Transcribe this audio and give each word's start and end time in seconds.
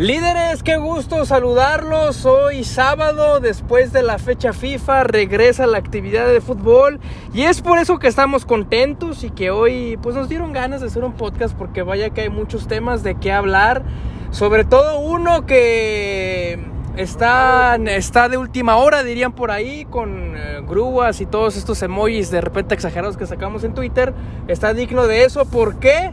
Líderes, 0.00 0.62
qué 0.62 0.78
gusto 0.78 1.26
saludarlos. 1.26 2.24
Hoy 2.24 2.64
sábado, 2.64 3.38
después 3.38 3.92
de 3.92 4.02
la 4.02 4.18
fecha 4.18 4.54
FIFA, 4.54 5.04
regresa 5.04 5.66
la 5.66 5.76
actividad 5.76 6.26
de 6.26 6.40
fútbol 6.40 7.00
y 7.34 7.42
es 7.42 7.60
por 7.60 7.78
eso 7.78 7.98
que 7.98 8.08
estamos 8.08 8.46
contentos 8.46 9.24
y 9.24 9.30
que 9.30 9.50
hoy 9.50 9.98
pues 10.00 10.16
nos 10.16 10.30
dieron 10.30 10.54
ganas 10.54 10.80
de 10.80 10.86
hacer 10.86 11.04
un 11.04 11.12
podcast 11.12 11.54
porque 11.54 11.82
vaya 11.82 12.08
que 12.08 12.22
hay 12.22 12.30
muchos 12.30 12.66
temas 12.66 13.02
de 13.02 13.16
qué 13.16 13.30
hablar. 13.30 13.82
Sobre 14.30 14.64
todo 14.64 15.00
uno 15.00 15.44
que 15.44 16.58
está, 17.00 17.76
está 17.76 18.28
de 18.28 18.36
última 18.36 18.76
hora, 18.76 19.02
dirían 19.02 19.32
por 19.32 19.50
ahí, 19.50 19.86
con 19.86 20.36
eh, 20.36 20.60
grúas 20.66 21.20
y 21.20 21.26
todos 21.26 21.56
estos 21.56 21.82
emojis 21.82 22.30
de 22.30 22.40
repente 22.40 22.74
exagerados 22.74 23.16
que 23.16 23.26
sacamos 23.26 23.64
en 23.64 23.74
Twitter. 23.74 24.12
Está 24.48 24.74
digno 24.74 25.06
de 25.06 25.24
eso. 25.24 25.44
¿Por 25.46 25.78
qué? 25.78 26.12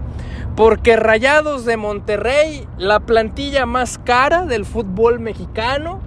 Porque 0.56 0.96
Rayados 0.96 1.66
de 1.66 1.78
Monterrey, 1.78 2.68
la 2.78 3.02
plantilla 3.02 3.66
más 3.66 3.98
cara 3.98 4.46
del 4.46 4.66
fútbol 4.66 5.20
mexicano, 5.20 6.00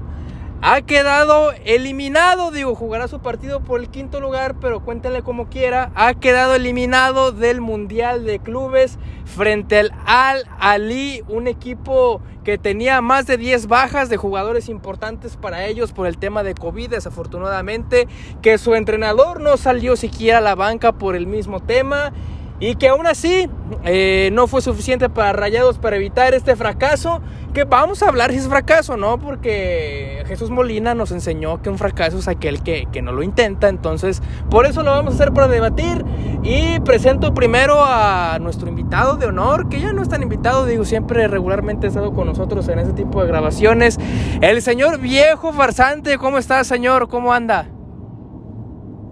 ha 0.62 0.82
quedado 0.82 1.52
eliminado. 1.64 2.50
Digo, 2.50 2.74
jugará 2.74 3.08
su 3.08 3.20
partido 3.20 3.60
por 3.60 3.80
el 3.80 3.88
quinto 3.88 4.20
lugar, 4.20 4.56
pero 4.60 4.80
cuéntenle 4.80 5.22
como 5.22 5.48
quiera. 5.48 5.90
Ha 5.94 6.14
quedado 6.14 6.54
eliminado 6.54 7.32
del 7.32 7.60
Mundial 7.60 8.24
de 8.24 8.38
Clubes 8.38 8.98
frente 9.24 9.78
al 9.78 9.92
Al 10.06 10.44
Ali, 10.58 11.22
un 11.28 11.46
equipo 11.46 12.20
que 12.44 12.58
tenía 12.58 13.00
más 13.00 13.26
de 13.26 13.36
10 13.36 13.66
bajas 13.66 14.08
de 14.08 14.16
jugadores 14.16 14.68
importantes 14.68 15.36
para 15.36 15.66
ellos 15.66 15.92
por 15.92 16.06
el 16.06 16.18
tema 16.18 16.42
de 16.42 16.54
COVID, 16.54 16.90
desafortunadamente, 16.90 18.08
que 18.42 18.58
su 18.58 18.74
entrenador 18.74 19.40
no 19.40 19.56
salió 19.56 19.96
siquiera 19.96 20.38
a 20.38 20.42
la 20.42 20.54
banca 20.54 20.92
por 20.92 21.16
el 21.16 21.26
mismo 21.26 21.60
tema 21.60 22.12
y 22.60 22.74
que 22.74 22.88
aún 22.88 23.06
así 23.06 23.48
eh, 23.84 24.28
no 24.34 24.46
fue 24.46 24.60
suficiente 24.60 25.08
para 25.08 25.32
Rayados 25.32 25.78
para 25.78 25.96
evitar 25.96 26.34
este 26.34 26.54
fracaso. 26.56 27.20
Que 27.54 27.64
vamos 27.64 28.00
a 28.02 28.08
hablar 28.08 28.30
si 28.30 28.36
es 28.36 28.46
fracaso, 28.46 28.96
¿no? 28.96 29.18
Porque 29.18 30.22
Jesús 30.28 30.50
Molina 30.50 30.94
nos 30.94 31.10
enseñó 31.10 31.60
que 31.62 31.68
un 31.68 31.78
fracaso 31.78 32.18
es 32.18 32.28
aquel 32.28 32.62
que, 32.62 32.86
que 32.92 33.02
no 33.02 33.10
lo 33.10 33.24
intenta. 33.24 33.68
Entonces, 33.68 34.22
por 34.50 34.66
eso 34.66 34.84
lo 34.84 34.92
vamos 34.92 35.14
a 35.14 35.16
hacer 35.16 35.32
para 35.32 35.48
debatir. 35.48 36.04
Y 36.44 36.78
presento 36.80 37.34
primero 37.34 37.82
a 37.84 38.38
nuestro 38.40 38.68
invitado 38.68 39.16
de 39.16 39.26
honor, 39.26 39.68
que 39.68 39.80
ya 39.80 39.92
no 39.92 40.02
es 40.02 40.08
tan 40.08 40.22
invitado, 40.22 40.64
digo, 40.64 40.84
siempre 40.84 41.26
regularmente 41.26 41.86
ha 41.86 41.88
estado 41.88 42.12
con 42.12 42.26
nosotros 42.26 42.68
en 42.68 42.78
este 42.78 42.92
tipo 42.92 43.20
de 43.20 43.26
grabaciones. 43.26 43.98
El 44.40 44.62
señor 44.62 45.00
viejo 45.00 45.52
farsante, 45.52 46.18
¿cómo 46.18 46.38
está, 46.38 46.62
señor? 46.62 47.08
¿Cómo 47.08 47.32
anda? 47.32 47.66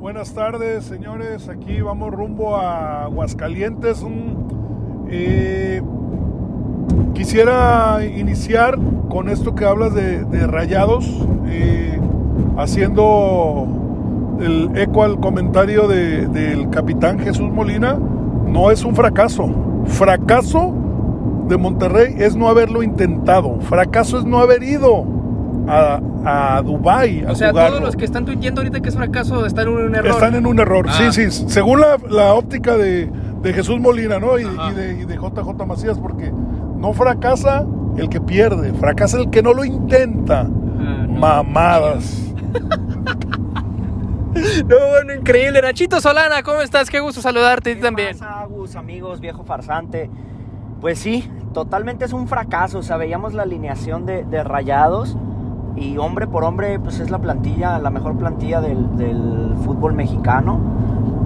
Buenas 0.00 0.32
tardes, 0.32 0.84
señores. 0.84 1.48
Aquí 1.48 1.80
vamos 1.80 2.12
rumbo 2.12 2.54
a 2.54 3.02
Aguascalientes. 3.02 4.00
Eh, 5.10 5.82
quisiera 7.14 8.04
iniciar 8.04 8.78
con 9.08 9.28
esto 9.28 9.56
que 9.56 9.64
hablas 9.64 9.94
de, 9.94 10.46
rayados, 10.46 11.04
eh, 11.48 11.98
haciendo 12.56 13.66
el 14.40 14.70
eco 14.78 15.02
al 15.02 15.18
comentario 15.18 15.88
del 15.88 16.70
capitán 16.70 17.18
Jesús 17.18 17.50
Molina. 17.50 17.98
No 18.46 18.70
es 18.70 18.84
un 18.84 18.94
fracaso. 18.94 19.50
Fracaso 19.86 20.72
de 21.48 21.56
Monterrey 21.56 22.14
es 22.18 22.36
no 22.36 22.48
haberlo 22.48 22.84
intentado. 22.84 23.58
Fracaso 23.62 24.18
es 24.18 24.24
no 24.24 24.38
haber 24.38 24.62
ido 24.62 25.17
a, 25.68 26.00
a 26.24 26.62
Dubai 26.62 27.24
O 27.26 27.34
sea, 27.34 27.52
todos 27.52 27.80
los 27.80 27.96
que 27.96 28.04
están 28.04 28.24
tuiteando 28.24 28.60
ahorita 28.60 28.80
que 28.80 28.88
es 28.88 28.96
fracaso 28.96 29.44
están 29.46 29.68
en 29.68 29.74
un 29.74 29.94
error. 29.94 30.10
Están 30.10 30.34
en 30.34 30.46
un 30.46 30.58
error, 30.58 30.90
sí, 30.90 31.04
ah. 31.06 31.12
sí. 31.12 31.30
Según 31.30 31.80
la, 31.80 32.34
óptica 32.34 32.76
de, 32.76 33.10
Jesús 33.44 33.78
Molina, 33.78 34.18
¿no? 34.18 34.38
Y, 34.38 34.44
de, 34.44 35.16
JJ 35.16 35.66
Macías, 35.66 35.98
porque 35.98 36.32
no 36.32 36.92
fracasa 36.92 37.66
el 37.96 38.08
que 38.08 38.20
pierde, 38.20 38.72
fracasa 38.74 39.18
el 39.18 39.30
que 39.30 39.42
no 39.42 39.52
lo 39.52 39.64
intenta. 39.64 40.40
Ah, 40.40 41.06
Mamadas. 41.08 42.24
No, 44.68 44.76
bueno, 44.90 45.14
increíble. 45.14 45.60
Nachito 45.60 46.00
Solana, 46.00 46.44
¿cómo 46.44 46.60
estás? 46.60 46.90
Qué 46.90 47.00
gusto 47.00 47.20
saludarte 47.20 47.74
¿Qué 47.74 47.82
también. 47.82 48.10
Pasa, 48.12 48.40
Agus, 48.40 48.76
amigos, 48.76 49.18
viejo 49.20 49.42
farsante. 49.42 50.08
Pues 50.80 51.00
sí, 51.00 51.28
totalmente 51.52 52.04
es 52.04 52.12
un 52.12 52.28
fracaso. 52.28 52.78
O 52.78 52.82
sea, 52.82 52.98
veíamos 52.98 53.34
la 53.34 53.42
alineación 53.42 54.06
de, 54.06 54.24
de 54.24 54.44
Rayados 54.44 55.16
y 55.80 55.98
hombre 55.98 56.26
por 56.26 56.44
hombre, 56.44 56.78
pues 56.78 57.00
es 57.00 57.10
la 57.10 57.18
plantilla, 57.18 57.78
la 57.78 57.90
mejor 57.90 58.16
plantilla 58.16 58.60
del, 58.60 58.96
del 58.96 59.54
fútbol 59.64 59.94
mexicano. 59.94 60.60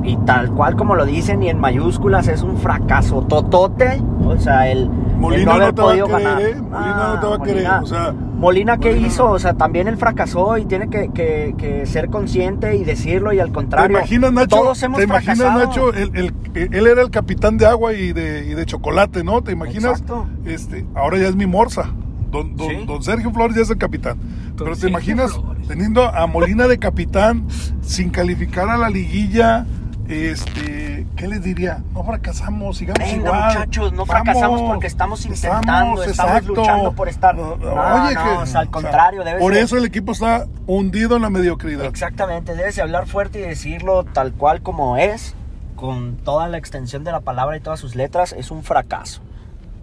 Y 0.04 0.16
tal 0.16 0.52
cual 0.52 0.76
como 0.76 0.96
lo 0.96 1.06
dicen, 1.06 1.42
y 1.42 1.48
en 1.48 1.60
mayúsculas, 1.60 2.26
es 2.26 2.42
un 2.42 2.56
fracaso 2.56 3.22
totote. 3.22 4.02
O 4.24 4.36
sea, 4.36 4.68
el, 4.68 4.90
Molina 5.22 5.58
no, 5.58 5.74
te 5.74 5.82
va 5.82 5.92
a 5.92 5.94
querer, 5.94 6.40
¿eh? 6.40 6.60
Molina 6.60 7.14
no 7.14 7.20
te 7.20 7.26
va 7.26 7.32
a 7.32 7.36
ah, 7.36 7.42
querer. 7.44 7.66
O 7.82 7.86
sea, 7.86 8.12
Molina, 8.12 8.78
¿qué 8.78 8.96
hizo? 8.96 9.30
O 9.30 9.38
sea, 9.38 9.54
también 9.54 9.86
él 9.86 9.96
fracasó 9.96 10.58
y 10.58 10.64
tiene 10.64 10.90
que, 10.90 11.10
que, 11.12 11.54
que, 11.56 11.86
ser 11.86 12.10
consciente 12.10 12.74
y 12.74 12.82
decirlo. 12.82 13.32
Y 13.32 13.38
al 13.38 13.52
contrario, 13.52 13.86
¿te 13.86 13.92
imaginas, 14.00 14.32
Nacho, 14.32 14.56
todos 14.56 14.82
hemos 14.82 14.98
¿te 14.98 15.04
imaginas, 15.04 15.38
Nacho, 15.38 15.92
él 15.94 16.86
era 16.86 17.02
el 17.02 17.10
capitán 17.10 17.56
de 17.56 17.66
agua 17.66 17.92
y 17.92 18.12
de, 18.12 18.44
y 18.46 18.54
de 18.54 18.66
chocolate, 18.66 19.22
¿no? 19.22 19.42
¿Te 19.42 19.52
imaginas? 19.52 20.00
Exacto. 20.00 20.26
Este, 20.44 20.84
ahora 20.94 21.18
ya 21.18 21.28
es 21.28 21.36
mi 21.36 21.46
morsa. 21.46 21.92
Don, 22.32 22.56
don, 22.86 23.02
Sergio 23.02 23.30
Flores 23.30 23.54
ya 23.54 23.62
es 23.62 23.70
el 23.70 23.76
capitán. 23.76 24.18
Pero 24.56 24.74
te 24.74 24.88
imaginas 24.88 25.38
teniendo 25.68 26.02
a 26.02 26.26
Molina 26.26 26.66
de 26.66 26.78
capitán 26.78 27.46
sin 27.82 28.08
calificar 28.08 28.70
a 28.70 28.78
la 28.78 28.88
liguilla. 28.88 29.66
Este, 30.08 31.06
¿qué 31.14 31.28
les 31.28 31.42
diría? 31.42 31.82
No 31.92 32.02
fracasamos, 32.02 32.78
sigamos 32.78 32.98
Venga, 32.98 33.16
igual. 33.16 33.44
muchachos, 33.46 33.92
no 33.92 34.04
fracasamos 34.06 34.62
porque 34.62 34.86
estamos 34.86 35.24
intentando, 35.24 36.02
estamos, 36.02 36.44
luchando 36.44 36.92
por 36.92 37.08
estar. 37.08 37.34
No, 37.34 37.52
oye, 37.52 38.14
que, 38.14 38.58
al 38.58 38.70
contrario, 38.70 39.24
debe 39.24 39.38
Por 39.38 39.54
eso 39.54 39.76
el 39.76 39.84
equipo 39.84 40.12
está 40.12 40.46
hundido 40.66 41.16
en 41.16 41.22
la 41.22 41.30
mediocridad. 41.30 41.84
Exactamente, 41.84 42.54
debes 42.54 42.78
hablar 42.78 43.06
fuerte 43.06 43.40
y 43.40 43.42
decirlo 43.42 44.04
tal 44.04 44.32
cual 44.32 44.62
como 44.62 44.96
es, 44.96 45.34
con 45.76 46.16
toda 46.16 46.48
la 46.48 46.58
extensión 46.58 47.04
de 47.04 47.12
la 47.12 47.20
palabra 47.20 47.56
y 47.56 47.60
todas 47.60 47.78
sus 47.78 47.94
letras, 47.94 48.32
es 48.32 48.50
un 48.50 48.64
fracaso. 48.64 49.22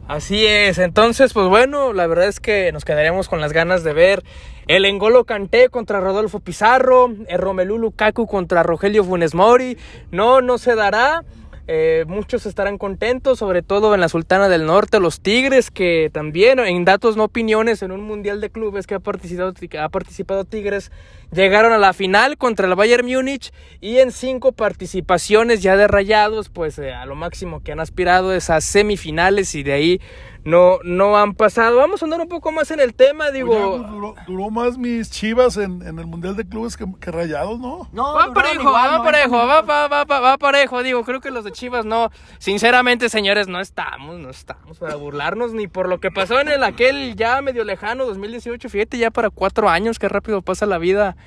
Así 0.09 0.43
es, 0.43 0.79
entonces 0.79 1.33
pues 1.33 1.45
bueno, 1.49 1.93
la 1.93 2.07
verdad 2.07 2.27
es 2.27 2.39
que 2.39 2.71
nos 2.71 2.83
quedaremos 2.83 3.29
con 3.29 3.41
las 3.41 3.53
ganas 3.53 3.83
de 3.83 3.93
ver 3.93 4.23
el 4.65 4.85
Engolo 4.85 5.23
Canté 5.25 5.69
contra 5.69 5.99
Rodolfo 5.99 6.39
Pizarro, 6.39 7.13
el 7.27 7.37
Romelu 7.37 7.77
Lukaku 7.77 8.25
contra 8.25 8.63
Rogelio 8.63 9.03
Funes 9.03 9.35
Mori, 9.35 9.77
no, 10.09 10.41
no 10.41 10.57
se 10.57 10.73
dará. 10.73 11.23
Eh, 11.71 12.03
muchos 12.07 12.47
estarán 12.47 12.79
contentos, 12.79 13.37
sobre 13.37 13.61
todo 13.61 13.93
en 13.93 14.01
la 14.01 14.09
Sultana 14.09 14.49
del 14.49 14.65
Norte, 14.65 14.99
los 14.99 15.21
Tigres, 15.21 15.69
que 15.69 16.09
también 16.11 16.57
en 16.57 16.83
datos 16.83 17.15
no 17.15 17.25
opiniones, 17.25 17.83
en 17.83 17.91
un 17.91 18.01
Mundial 18.01 18.41
de 18.41 18.49
Clubes 18.49 18.87
que 18.87 18.95
ha 18.95 18.99
participado, 18.99 19.53
ha 19.79 19.89
participado 19.89 20.45
Tigres, 20.45 20.91
llegaron 21.31 21.71
a 21.71 21.77
la 21.77 21.93
final 21.93 22.39
contra 22.39 22.67
el 22.67 22.73
Bayern 22.73 23.05
Múnich 23.05 23.51
y 23.81 23.99
en 23.99 24.11
cinco 24.11 24.51
participaciones 24.51 25.61
ya 25.61 25.77
de 25.77 25.87
rayados, 25.87 26.49
pues 26.49 26.79
eh, 26.79 26.91
a 26.91 27.05
lo 27.05 27.13
máximo 27.13 27.61
que 27.61 27.71
han 27.71 27.79
aspirado 27.79 28.33
es 28.33 28.49
a 28.49 28.61
semifinales 28.61 29.53
y 29.53 29.61
de 29.61 29.73
ahí 29.73 30.01
no, 30.45 30.79
no 30.83 31.17
han 31.17 31.33
pasado. 31.33 31.77
Vamos 31.77 32.01
a 32.01 32.05
andar 32.05 32.21
un 32.21 32.27
poco 32.27 32.51
más 32.51 32.71
en 32.71 32.79
el 32.79 32.93
tema, 32.93 33.29
digo. 33.31 33.85
Pues, 34.05 34.25
duró, 34.25 34.49
más 34.49 34.77
mis 34.77 35.11
chivas 35.11 35.57
en, 35.57 35.81
el 35.81 36.05
Mundial 36.05 36.35
de 36.35 36.47
Clubes 36.47 36.77
que, 36.77 37.11
rayados, 37.11 37.59
¿no? 37.59 37.89
No, 37.91 38.13
va 38.13 38.33
parejo, 38.33 38.71
va 38.71 39.03
parejo, 39.03 39.35
va, 39.35 39.61
va, 39.61 39.87
va, 39.87 40.03
va, 40.05 40.37
parejo. 40.37 40.81
Digo, 40.81 41.03
creo 41.03 41.19
que 41.19 41.31
los 41.31 41.43
de 41.43 41.51
chivas 41.51 41.85
no. 41.85 42.09
Sinceramente, 42.37 43.09
señores, 43.09 43.47
no 43.47 43.59
estamos, 43.59 44.17
no 44.19 44.29
estamos 44.29 44.79
para 44.79 44.95
burlarnos 44.95 45.53
ni 45.53 45.67
por 45.67 45.89
lo 45.89 45.99
que 45.99 46.09
pasó 46.09 46.39
en 46.39 46.47
el 46.47 46.63
aquel 46.63 47.15
ya 47.15 47.41
medio 47.41 47.65
lejano 47.65 48.05
2018. 48.05 48.69
Fíjate, 48.69 48.97
ya 48.97 49.11
para 49.11 49.29
cuatro 49.29 49.69
años, 49.69 49.99
qué 49.99 50.07
rápido 50.07 50.41
pasa 50.41 50.65
la 50.65 50.77
vida. 50.77 51.17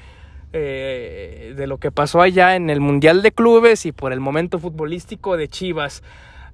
Eh, 0.55 1.55
de 1.56 1.67
lo 1.67 1.78
que 1.78 1.91
pasó 1.91 2.21
allá 2.21 2.56
en 2.56 2.69
el 2.69 2.78
Mundial 2.78 3.22
de 3.22 3.33
Clubes 3.33 3.87
y 3.87 3.93
por 3.93 4.12
el 4.12 4.21
momento 4.21 4.59
futbolístico 4.59 5.39
de 5.39 5.49
Chivas. 5.49 6.03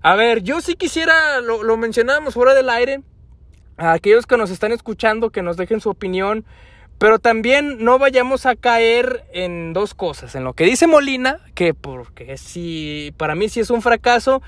A 0.03 0.15
ver, 0.15 0.43
yo 0.43 0.61
sí 0.61 0.75
quisiera, 0.75 1.41
lo, 1.41 1.63
lo 1.63 1.77
mencionábamos 1.77 2.35
fuera 2.35 2.55
del 2.55 2.71
aire, 2.71 3.03
a 3.77 3.93
aquellos 3.93 4.27
que 4.27 4.37
nos 4.37 4.51
están 4.51 4.73
escuchando, 4.73 5.31
que 5.31 5.43
nos 5.43 5.57
dejen 5.57 5.81
su 5.81 5.91
opinión, 5.91 6.45
pero 6.99 7.19
también 7.19 7.85
no 7.85 7.99
vayamos 7.99 8.45
a 8.45 8.57
caer 8.57 9.25
en 9.33 9.73
dos 9.73 9.95
cosas, 9.95 10.35
en 10.35 10.45
lo 10.45 10.53
que 10.53 10.65
dice 10.65 10.87
Molina, 10.87 11.41
que 11.55 11.75
porque 11.75 12.37
sí, 12.37 13.15
para 13.17 13.35
mí 13.35 13.49
sí 13.49 13.61
es 13.61 13.71
un 13.71 13.83
fracaso, 13.83 14.43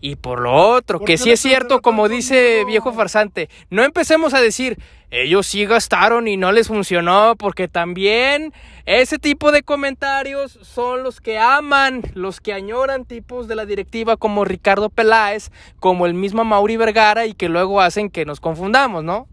y 0.00 0.16
por 0.16 0.40
lo 0.40 0.52
otro, 0.54 1.00
que 1.00 1.18
sí 1.18 1.30
es 1.30 1.40
cierto, 1.40 1.82
como 1.82 2.08
dice 2.08 2.64
viejo 2.64 2.92
farsante, 2.92 3.50
no 3.68 3.84
empecemos 3.84 4.32
a 4.32 4.40
decir, 4.40 4.78
ellos 5.10 5.46
sí 5.46 5.66
gastaron 5.66 6.26
y 6.26 6.36
no 6.36 6.52
les 6.52 6.68
funcionó, 6.68 7.34
porque 7.36 7.68
también 7.68 8.52
ese 8.86 9.18
tipo 9.18 9.52
de 9.52 9.62
comentarios 9.62 10.58
son 10.62 11.02
los 11.02 11.20
que 11.20 11.38
aman, 11.38 12.02
los 12.14 12.40
que 12.40 12.54
añoran 12.54 13.04
tipos 13.04 13.46
de 13.46 13.56
la 13.56 13.66
directiva 13.66 14.16
como 14.16 14.44
Ricardo 14.44 14.88
Peláez, 14.88 15.50
como 15.80 16.06
el 16.06 16.14
mismo 16.14 16.44
Mauri 16.44 16.76
Vergara 16.76 17.26
y 17.26 17.34
que 17.34 17.48
luego 17.48 17.80
hacen 17.80 18.08
que 18.08 18.24
nos 18.24 18.40
confundamos, 18.40 19.04
¿no? 19.04 19.28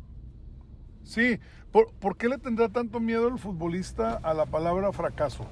Sí, 1.04 1.40
¿por, 1.72 1.94
¿por 1.94 2.18
qué 2.18 2.28
le 2.28 2.38
tendrá 2.38 2.68
tanto 2.68 3.00
miedo 3.00 3.30
el 3.30 3.38
futbolista 3.38 4.20
a 4.22 4.34
la 4.34 4.46
palabra 4.46 4.92
fracaso? 4.92 5.48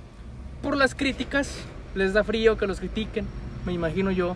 Por 0.61 0.75
las 0.75 0.93
críticas, 0.93 1.57
les 1.93 2.11
da 2.13 2.25
frío 2.25 2.57
que 2.57 2.67
los 2.67 2.79
critiquen, 2.79 3.25
me 3.65 3.71
imagino 3.71 4.11
yo. 4.11 4.35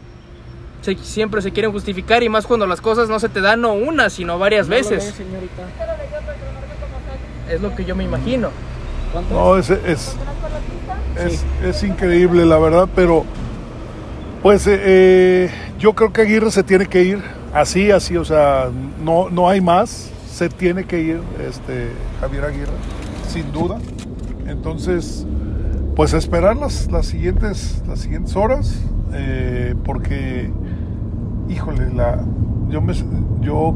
Se- 0.81 0.97
siempre 0.97 1.41
se 1.41 1.51
quieren 1.51 1.71
justificar 1.71 2.23
y 2.23 2.29
más 2.29 2.45
cuando 2.47 2.65
las 2.67 2.81
cosas 2.81 3.09
no 3.09 3.19
se 3.19 3.29
te 3.29 3.41
dan 3.41 3.61
no 3.61 3.73
una, 3.73 4.09
sino 4.09 4.37
varias 4.39 4.67
veces. 4.67 5.13
Es 7.49 7.61
lo 7.61 7.75
que 7.75 7.83
yo 7.85 7.95
me 7.95 8.03
imagino. 8.03 8.49
No, 9.31 9.57
es, 9.57 9.69
es, 9.71 10.15
es, 11.17 11.43
es 11.63 11.83
increíble, 11.83 12.45
la 12.45 12.59
verdad, 12.59 12.87
pero 12.95 13.25
pues 14.43 14.67
eh, 14.67 14.79
eh, 14.81 15.51
yo 15.79 15.93
creo 15.93 16.13
que 16.13 16.21
Aguirre 16.21 16.51
se 16.51 16.63
tiene 16.63 16.85
que 16.85 17.03
ir 17.03 17.21
así, 17.53 17.89
así, 17.91 18.15
o 18.17 18.23
sea, 18.23 18.69
no, 19.03 19.29
no 19.29 19.49
hay 19.49 19.61
más, 19.61 20.11
se 20.31 20.47
tiene 20.49 20.85
que 20.85 21.01
ir 21.01 21.21
este, 21.45 21.89
Javier 22.21 22.45
Aguirre, 22.45 22.71
sin 23.27 23.51
duda. 23.51 23.79
Entonces, 24.47 25.25
pues 25.95 26.13
esperar 26.13 26.55
las, 26.55 26.89
las, 26.91 27.07
siguientes, 27.07 27.81
las 27.87 27.99
siguientes 28.01 28.35
horas, 28.35 28.75
eh, 29.13 29.75
porque, 29.83 30.51
híjole, 31.49 31.93
la, 31.93 32.23
yo, 32.69 32.81
me, 32.81 32.93
yo, 33.41 33.73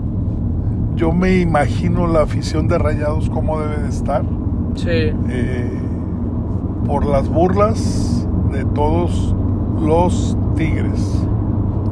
yo 0.96 1.12
me 1.12 1.40
imagino 1.40 2.08
la 2.08 2.22
afición 2.24 2.68
de 2.68 2.78
Rayados 2.78 3.30
cómo 3.30 3.60
debe 3.60 3.78
de 3.84 3.90
estar 3.90 4.24
Sí. 4.76 5.12
eh, 5.30 5.80
por 6.86 7.06
las 7.06 7.30
burlas 7.30 8.28
de 8.52 8.66
todos 8.66 9.36
los 9.82 10.38
Tigres. 10.56 11.26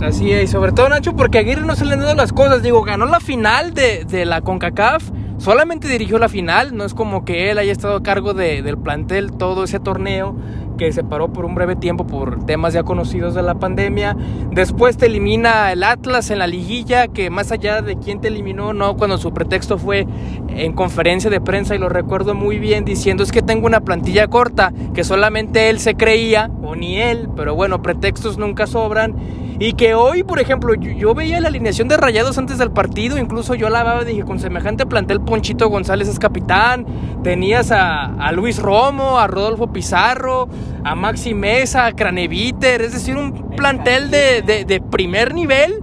Así 0.04 0.32
es, 0.32 0.44
y 0.44 0.48
sobre 0.48 0.72
todo 0.72 0.90
Nacho, 0.90 1.16
porque 1.16 1.38
a 1.38 1.42
Aguirre 1.42 1.66
no 1.66 1.76
se 1.76 1.86
le 1.86 1.94
han 1.94 2.00
dado 2.00 2.16
las 2.16 2.34
cosas. 2.34 2.62
Digo, 2.64 2.82
ganó 2.84 3.06
la 3.06 3.20
final 3.20 3.74
de, 3.74 4.06
de 4.06 4.26
la 4.26 4.42
CONCACAF, 4.42 5.10
solamente 5.38 5.88
dirigió 5.88 6.18
la 6.20 6.28
final, 6.30 6.76
no 6.76 6.84
es 6.86 6.94
como 6.96 7.24
que 7.26 7.52
él 7.52 7.58
haya 7.60 7.72
estado 7.72 7.98
a 7.98 8.04
cargo 8.04 8.34
de- 8.34 8.62
del 8.64 8.78
plantel 8.78 9.32
todo 9.32 9.64
ese 9.64 9.80
torneo 9.80 10.36
que 10.78 10.92
se 10.92 11.04
paró 11.04 11.32
por 11.32 11.46
un 11.46 11.56
breve 11.56 11.76
tiempo 11.76 12.06
por 12.06 12.46
temas 12.46 12.74
ya 12.74 12.84
conocidos 12.84 13.34
de 13.34 13.42
la 13.42 13.56
pandemia. 13.56 14.16
Después 14.52 14.98
te 14.98 15.08
elimina 15.08 15.72
el 15.72 15.84
Atlas 15.84 16.32
en 16.32 16.40
la 16.40 16.48
liguilla, 16.48 17.08
que 17.08 17.30
más 17.30 17.52
allá 17.52 17.82
de 17.82 17.98
quién 17.98 18.22
te 18.22 18.28
eliminó, 18.28 18.74
no, 18.74 18.98
cuando 18.98 19.18
su 19.18 19.34
pretexto 19.34 19.78
fue 19.78 20.08
en 20.50 20.74
conferencia 20.74 21.30
de 21.30 21.42
prensa, 21.42 21.76
y 21.76 21.78
lo 21.78 21.90
recuerdo 21.90 22.34
muy 22.36 22.60
bien, 22.60 22.86
diciendo 22.86 23.24
es 23.24 23.32
que 23.32 23.42
tengo 23.42 23.66
una 23.68 23.82
plantilla 23.82 24.28
corta, 24.28 24.74
que 24.94 25.04
solamente 25.04 25.70
él 25.70 25.80
se 25.80 25.96
creía, 25.96 26.52
o 26.64 26.76
ni 26.76 26.98
él, 26.98 27.30
pero 27.36 27.56
bueno, 27.56 27.82
pretextos 27.82 28.38
nunca 28.38 28.68
sobran. 28.68 29.16
Y 29.62 29.74
que 29.74 29.94
hoy, 29.94 30.24
por 30.24 30.40
ejemplo, 30.40 30.74
yo, 30.74 30.90
yo 30.92 31.14
veía 31.14 31.40
la 31.40 31.50
alineación 31.50 31.88
de 31.88 31.96
Rayados 31.96 32.36
antes 32.40 32.58
del 32.58 32.72
partido, 32.72 33.20
incluso 33.20 33.54
yo 33.54 33.70
la 33.70 34.04
dije, 34.04 34.24
con 34.24 34.40
semejante 34.40 34.88
plantel, 34.88 35.22
Ponchito 35.22 35.70
González 35.70 36.08
es 36.08 36.18
capitán, 36.18 36.88
tenías 37.24 37.72
a, 37.72 38.06
a 38.06 38.32
Luis 38.32 38.58
Romo, 38.58 39.20
a 39.20 39.28
Rodolfo 39.28 39.72
Pizarro, 39.72 40.50
a 40.84 40.96
Maxi 40.96 41.36
Mesa, 41.36 41.86
a 41.86 41.92
Craneviter, 41.92 42.82
es 42.82 42.94
decir, 42.94 43.16
un 43.18 43.52
plantel 43.56 44.10
de, 44.10 44.42
de- 44.42 44.66
de 44.66 44.82
primer 44.82 45.36
nivel. 45.36 45.76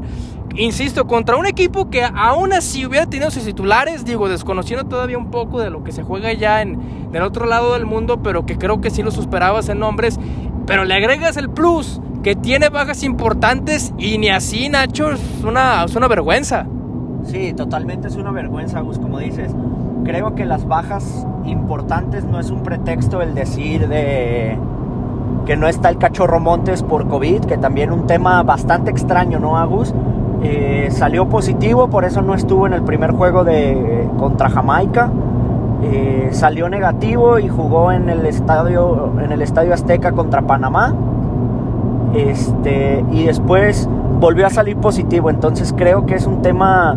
Insisto, 0.56 1.06
contra 1.06 1.36
un 1.36 1.46
equipo 1.46 1.88
que 1.88 2.02
aún 2.02 2.52
así 2.52 2.84
hubiera 2.84 3.06
tenido 3.06 3.30
sus 3.30 3.44
titulares, 3.44 4.04
digo, 4.04 4.28
desconociendo 4.28 4.86
todavía 4.86 5.18
un 5.18 5.30
poco 5.30 5.60
de 5.60 5.70
lo 5.70 5.84
que 5.84 5.92
se 5.92 6.02
juega 6.02 6.32
ya 6.32 6.62
en 6.62 7.12
del 7.12 7.22
otro 7.22 7.46
lado 7.46 7.74
del 7.74 7.86
mundo, 7.86 8.24
pero 8.24 8.44
que 8.44 8.58
creo 8.58 8.80
que 8.80 8.90
sí 8.90 9.04
lo 9.04 9.12
superabas 9.12 9.68
en 9.68 9.78
nombres, 9.78 10.18
pero 10.66 10.84
le 10.84 10.94
agregas 10.94 11.36
el 11.36 11.48
plus 11.48 12.00
que 12.22 12.36
tiene 12.36 12.68
bajas 12.68 13.02
importantes 13.04 13.92
y 13.98 14.18
ni 14.18 14.28
así, 14.28 14.68
Nacho, 14.68 15.12
es 15.12 15.44
una, 15.44 15.84
es 15.84 15.94
una 15.94 16.08
vergüenza. 16.08 16.66
Sí, 17.24 17.52
totalmente 17.52 18.08
es 18.08 18.16
una 18.16 18.30
vergüenza, 18.30 18.80
Gus, 18.80 18.98
como 18.98 19.18
dices. 19.18 19.54
Creo 20.04 20.34
que 20.34 20.46
las 20.46 20.66
bajas 20.66 21.26
importantes 21.44 22.24
no 22.24 22.40
es 22.40 22.50
un 22.50 22.62
pretexto 22.62 23.20
el 23.20 23.34
decir 23.34 23.88
de 23.88 24.58
que 25.46 25.56
no 25.56 25.66
está 25.66 25.88
el 25.88 25.98
cachorro 25.98 26.40
Montes 26.40 26.82
por 26.82 27.08
COVID, 27.08 27.44
que 27.44 27.58
también 27.58 27.90
un 27.92 28.06
tema 28.06 28.42
bastante 28.42 28.90
extraño, 28.90 29.38
¿no, 29.38 29.56
Agus? 29.56 29.94
Eh, 30.42 30.88
salió 30.90 31.28
positivo, 31.28 31.88
por 31.88 32.04
eso 32.04 32.22
no 32.22 32.34
estuvo 32.34 32.66
en 32.66 32.72
el 32.72 32.82
primer 32.82 33.12
juego 33.12 33.44
de 33.44 34.08
contra 34.18 34.48
Jamaica. 34.48 35.10
Eh, 35.82 36.28
salió 36.32 36.68
negativo 36.68 37.38
y 37.38 37.48
jugó 37.48 37.92
en 37.92 38.08
el 38.08 38.26
estadio 38.26 39.12
en 39.22 39.32
el 39.32 39.42
estadio 39.42 39.74
Azteca 39.74 40.12
contra 40.12 40.42
Panamá. 40.42 40.94
Este, 42.14 43.04
y 43.10 43.24
después 43.24 43.88
volvió 44.20 44.46
a 44.46 44.50
salir 44.50 44.76
positivo. 44.76 45.30
Entonces 45.30 45.74
creo 45.76 46.06
que 46.06 46.14
es 46.14 46.26
un 46.26 46.42
tema 46.42 46.96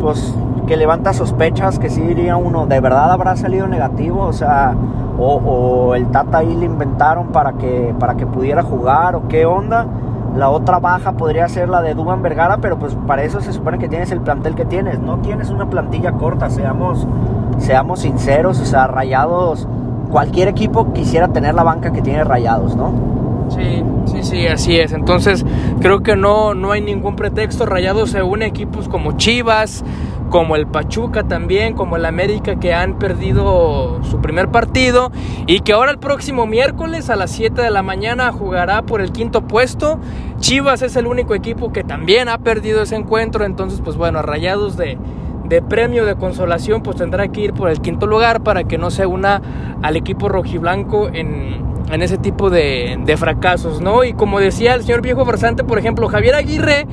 pues 0.00 0.34
que 0.66 0.76
levanta 0.76 1.12
sospechas 1.12 1.78
que 1.78 1.90
sí 1.90 2.00
diría 2.00 2.36
uno, 2.36 2.66
¿de 2.66 2.80
verdad 2.80 3.10
habrá 3.10 3.36
salido 3.36 3.66
negativo? 3.66 4.22
O 4.22 4.32
sea, 4.32 4.74
o, 5.18 5.94
el 5.94 6.06
Tata 6.06 6.38
ahí 6.38 6.54
le 6.54 6.64
inventaron 6.64 7.28
para 7.28 7.54
que, 7.54 7.94
para 7.98 8.14
que 8.14 8.26
pudiera 8.26 8.62
jugar 8.62 9.16
o 9.16 9.28
qué 9.28 9.46
onda. 9.46 9.86
La 10.36 10.48
otra 10.48 10.78
baja 10.78 11.12
podría 11.12 11.48
ser 11.48 11.68
la 11.68 11.82
de 11.82 11.94
Duban 11.94 12.22
Vergara, 12.22 12.58
pero 12.58 12.78
pues 12.78 12.96
para 13.06 13.24
eso 13.24 13.40
se 13.40 13.52
supone 13.52 13.78
que 13.78 13.88
tienes 13.88 14.12
el 14.12 14.20
plantel 14.20 14.54
que 14.54 14.64
tienes. 14.64 15.00
No 15.00 15.18
tienes 15.18 15.50
una 15.50 15.68
plantilla 15.68 16.12
corta, 16.12 16.48
seamos, 16.50 17.06
seamos 17.58 18.00
sinceros, 18.00 18.60
o 18.60 18.64
sea, 18.64 18.86
rayados. 18.86 19.66
Cualquier 20.10 20.48
equipo 20.48 20.92
quisiera 20.92 21.28
tener 21.28 21.54
la 21.54 21.64
banca 21.64 21.90
que 21.90 22.00
tiene 22.00 22.22
rayados, 22.22 22.76
¿no? 22.76 22.92
Sí, 23.48 23.84
sí, 24.22 24.30
sí, 24.30 24.46
así 24.46 24.78
es. 24.78 24.92
Entonces, 24.92 25.44
creo 25.80 26.02
que 26.02 26.16
no, 26.16 26.54
no 26.54 26.72
hay 26.72 26.80
ningún 26.80 27.16
pretexto. 27.16 27.66
Rayados 27.66 28.10
se 28.10 28.22
une 28.22 28.44
a 28.44 28.48
equipos 28.48 28.88
como 28.88 29.16
Chivas, 29.16 29.84
como 30.30 30.56
el 30.56 30.66
Pachuca 30.66 31.24
también, 31.24 31.74
como 31.74 31.96
el 31.96 32.04
América 32.04 32.56
que 32.58 32.72
han 32.72 32.98
perdido 32.98 34.02
su 34.04 34.20
primer 34.20 34.48
partido 34.48 35.10
y 35.46 35.60
que 35.60 35.72
ahora 35.72 35.90
el 35.90 35.98
próximo 35.98 36.46
miércoles 36.46 37.10
a 37.10 37.16
las 37.16 37.30
7 37.32 37.60
de 37.60 37.70
la 37.70 37.82
mañana 37.82 38.32
jugará 38.32 38.82
por 38.82 39.00
el 39.00 39.12
quinto 39.12 39.42
puesto. 39.42 39.98
Chivas 40.38 40.82
es 40.82 40.96
el 40.96 41.06
único 41.06 41.34
equipo 41.34 41.72
que 41.72 41.82
también 41.84 42.28
ha 42.28 42.38
perdido 42.38 42.82
ese 42.82 42.96
encuentro, 42.96 43.44
entonces 43.44 43.80
pues 43.84 43.96
bueno, 43.96 44.20
a 44.20 44.22
Rayados 44.22 44.76
de, 44.76 44.96
de 45.44 45.62
premio 45.62 46.06
de 46.06 46.14
consolación 46.14 46.82
pues 46.82 46.96
tendrá 46.96 47.28
que 47.28 47.40
ir 47.40 47.52
por 47.52 47.68
el 47.68 47.80
quinto 47.80 48.06
lugar 48.06 48.42
para 48.42 48.64
que 48.64 48.78
no 48.78 48.90
se 48.90 49.06
una 49.06 49.42
al 49.82 49.96
equipo 49.96 50.28
rojiblanco 50.28 51.08
en, 51.08 51.69
en 51.90 52.02
ese 52.02 52.18
tipo 52.18 52.50
de, 52.50 52.98
de 53.04 53.16
fracasos, 53.16 53.80
¿no? 53.80 54.04
Y 54.04 54.12
como 54.12 54.40
decía 54.40 54.74
el 54.74 54.82
señor 54.82 55.02
viejo 55.02 55.24
farsante, 55.24 55.64
por 55.64 55.78
ejemplo, 55.78 56.08
Javier 56.08 56.34
Aguirre, 56.34 56.86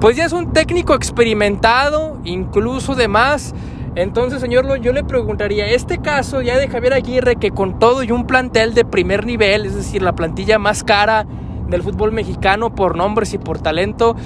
pues 0.00 0.16
ya 0.16 0.24
es 0.24 0.32
un 0.32 0.52
técnico 0.52 0.94
experimentado, 0.94 2.18
incluso 2.24 2.94
de 2.94 3.08
más. 3.08 3.54
Entonces, 3.94 4.40
señor, 4.40 4.80
yo 4.80 4.92
le 4.92 5.04
preguntaría, 5.04 5.66
este 5.66 5.98
caso 5.98 6.40
ya 6.40 6.56
de 6.58 6.68
Javier 6.68 6.94
Aguirre, 6.94 7.36
que 7.36 7.50
con 7.50 7.78
todo 7.78 8.02
y 8.02 8.10
un 8.10 8.26
plantel 8.26 8.74
de 8.74 8.84
primer 8.84 9.26
nivel, 9.26 9.66
es 9.66 9.74
decir, 9.74 10.02
la 10.02 10.14
plantilla 10.14 10.58
más 10.58 10.82
cara 10.82 11.26
del 11.68 11.82
fútbol 11.82 12.12
mexicano 12.12 12.74
por 12.74 12.96
nombres 12.96 13.34
y 13.34 13.38
por 13.38 13.60
talento, 13.60 14.16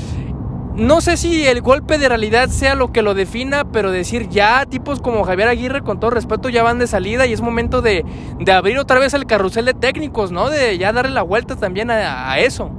no 0.76 1.00
sé 1.00 1.16
si 1.16 1.46
el 1.46 1.62
golpe 1.62 1.96
de 1.96 2.08
realidad 2.08 2.48
sea 2.48 2.74
lo 2.74 2.92
que 2.92 3.00
lo 3.00 3.14
defina, 3.14 3.64
pero 3.64 3.90
decir 3.90 4.28
ya 4.28 4.66
tipos 4.66 5.00
como 5.00 5.24
Javier 5.24 5.48
Aguirre, 5.48 5.80
con 5.80 5.98
todo 5.98 6.10
respeto, 6.10 6.50
ya 6.50 6.62
van 6.62 6.78
de 6.78 6.86
salida 6.86 7.26
y 7.26 7.32
es 7.32 7.40
momento 7.40 7.80
de, 7.80 8.04
de 8.38 8.52
abrir 8.52 8.78
otra 8.78 8.98
vez 8.98 9.14
el 9.14 9.24
carrusel 9.24 9.64
de 9.64 9.72
técnicos, 9.72 10.32
¿no? 10.32 10.50
De 10.50 10.76
ya 10.76 10.92
darle 10.92 11.12
la 11.12 11.22
vuelta 11.22 11.56
también 11.56 11.90
a, 11.90 12.38
eso. 12.38 12.70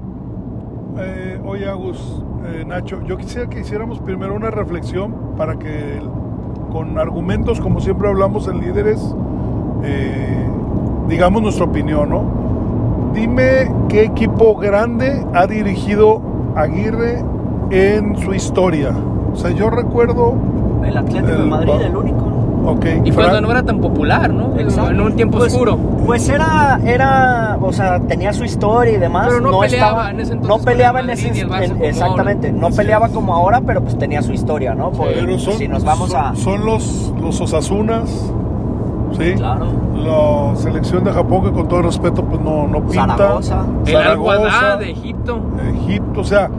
Eh, 0.99 1.39
oye, 1.43 1.67
Agus, 1.67 2.21
eh, 2.45 2.63
Nacho, 2.65 3.01
yo 3.03 3.17
quisiera 3.17 3.49
que 3.49 3.61
hiciéramos 3.61 3.99
primero 3.99 4.35
una 4.35 4.51
reflexión 4.51 5.35
para 5.35 5.57
que 5.57 5.99
con 6.71 6.99
argumentos, 6.99 7.59
como 7.59 7.79
siempre 7.81 8.07
hablamos 8.07 8.47
en 8.47 8.59
líderes, 8.59 9.15
eh, 9.83 10.45
digamos 11.07 11.41
nuestra 11.41 11.65
opinión, 11.65 12.09
¿no? 12.09 13.11
Dime 13.13 13.71
qué 13.89 14.03
equipo 14.03 14.55
grande 14.55 15.25
ha 15.33 15.47
dirigido 15.47 16.21
Aguirre 16.55 17.23
en 17.71 18.17
su 18.17 18.33
historia. 18.33 18.91
O 19.33 19.35
sea, 19.35 19.51
yo 19.51 19.69
recuerdo, 19.69 20.33
El 20.85 20.97
Atlético 20.97 21.27
de 21.27 21.33
El- 21.43 21.47
Madrid, 21.47 21.71
el 21.85 21.95
único. 21.95 22.25
ok, 22.65 22.85
Y 23.05 23.11
cuando 23.11 23.41
no 23.41 23.51
era 23.51 23.63
tan 23.63 23.79
popular, 23.79 24.33
¿no? 24.33 24.57
Exacto. 24.57 24.91
En 24.91 25.01
un 25.01 25.15
tiempo 25.15 25.37
Pues- 25.37 25.53
oscuro. 25.53 25.77
Pues 26.05 26.29
era, 26.29 26.79
era, 26.85 27.57
o 27.61 27.73
sea, 27.73 27.99
tenía 27.99 28.31
su 28.31 28.45
historia 28.45 28.93
y 28.93 28.97
demás. 28.97 29.27
Pero 29.27 29.41
no 29.41 29.59
peleaba 29.59 29.87
estaba- 29.89 30.09
en 30.11 30.19
ese 30.21 30.33
entonces 30.33 30.57
No 30.57 30.63
peleaba 30.63 30.99
el 31.01 31.09
en 31.09 31.17
ese 31.17 31.27
en- 31.41 31.83
exactamente. 31.83 32.47
ahora. 32.47 32.59
No 32.61 32.69
peleaba 32.75 33.09
como 33.09 33.33
ahora, 33.35 33.61
pero 33.65 33.81
pues 33.81 33.97
tenía 33.97 34.21
su 34.21 34.31
historia, 34.31 34.73
¿no? 34.73 34.91
Por- 34.91 35.07
pero 35.13 35.37
son, 35.37 35.53
si 35.55 35.67
nos 35.67 35.83
vamos 35.83 36.11
son, 36.11 36.21
a. 36.21 36.35
son 36.35 36.65
los, 36.65 37.13
los 37.21 37.41
Osasunas, 37.41 38.31
¿sí? 39.17 39.33
Claro. 39.35 39.65
La 39.97 40.55
selección 40.55 41.03
de 41.03 41.11
Japón, 41.11 41.43
que 41.43 41.51
con 41.51 41.67
todo 41.67 41.81
respeto, 41.81 42.23
pues 42.23 42.39
no, 42.41 42.67
no 42.67 42.81
pinta. 42.83 43.17
Zaragoza. 43.17 43.65
El 43.85 43.91
Zaragoza, 43.93 44.33
Al-Wahda 44.33 44.77
de 44.77 44.91
Egipto. 44.91 45.39
Egipto, 45.85 46.21
o 46.21 46.23
sea, 46.23 46.49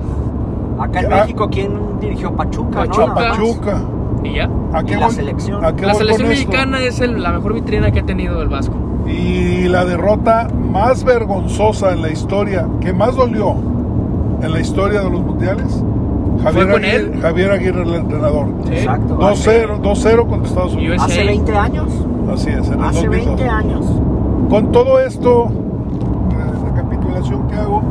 Acá 0.78 1.00
en 1.00 1.12
Ah. 1.12 1.16
México, 1.22 1.48
¿quién 1.50 1.70
dirigió 2.00 2.32
Pachuca? 2.34 2.80
Pachuca. 2.80 3.06
¿no? 3.06 3.14
Nada 3.14 3.28
más. 3.28 3.38
Pachuca. 3.38 3.82
Y 4.24 4.34
ya. 4.34 4.48
¿A 4.72 4.82
qué 4.82 4.94
Y 4.94 4.96
la 4.96 5.06
voy? 5.06 5.14
selección. 5.14 5.64
¿A 5.64 5.74
qué 5.76 5.86
La 5.86 5.92
voy 5.92 5.98
selección 6.02 6.26
con 6.28 6.32
esto? 6.36 6.48
mexicana 6.50 6.82
es 6.82 7.00
el- 7.00 7.22
la 7.22 7.32
mejor 7.32 7.54
vitrina 7.54 7.90
que 7.90 8.00
ha 8.00 8.06
tenido 8.06 8.42
el 8.42 8.48
Vasco. 8.48 8.74
Y 9.06 9.68
la 9.68 9.84
derrota 9.84 10.48
más 10.70 11.04
vergonzosa 11.04 11.92
en 11.92 12.02
la 12.02 12.10
historia, 12.10 12.66
que 12.80 12.92
más 12.92 13.16
dolió 13.16 13.54
en 14.42 14.52
la 14.52 14.60
historia 14.60 15.00
de 15.02 15.10
los 15.10 15.20
mundiales, 15.20 15.82
Javier, 16.42 16.70
con 16.70 16.84
Aguirre, 16.84 16.96
él? 16.96 17.20
Javier 17.20 17.50
Aguirre, 17.52 17.82
el 17.82 17.94
entrenador. 17.94 18.46
Sí. 18.66 18.74
Exacto. 18.74 19.14
2-0 19.16 19.78
2-0 19.82 20.26
contra 20.26 20.48
Estados 20.48 20.74
Unidos. 20.74 20.96
USA. 20.98 21.04
Hace 21.06 21.24
20 21.24 21.56
años. 21.56 21.88
Así 22.32 22.50
es, 22.50 22.68
en 22.68 22.74
el 22.74 22.84
Hace 22.84 23.06
2002. 23.06 23.26
20 23.26 23.48
años. 23.48 23.86
Con 24.50 24.70
todo 24.72 25.00
esto, 25.00 25.46
eh, 25.48 26.64
recapitulación 26.70 27.48
que 27.48 27.54
hago, 27.56 27.82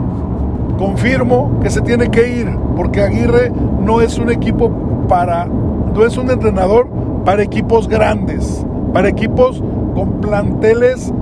confirmo 0.78 1.60
que 1.62 1.70
se 1.70 1.82
tiene 1.82 2.10
que 2.10 2.40
ir, 2.42 2.50
porque 2.76 3.02
Aguirre 3.02 3.52
no 3.84 4.02
es 4.02 4.18
un 4.18 4.30
equipo 4.32 4.70
para, 5.08 5.46
no 5.46 6.06
es 6.06 6.18
un 6.18 6.30
entrenador 6.30 6.88
para 7.26 7.44
equipos 7.44 7.88
grandes, 7.88 8.66
para 8.94 9.10
equipos 9.10 9.64
con 9.96 10.22
planteles 10.22 11.14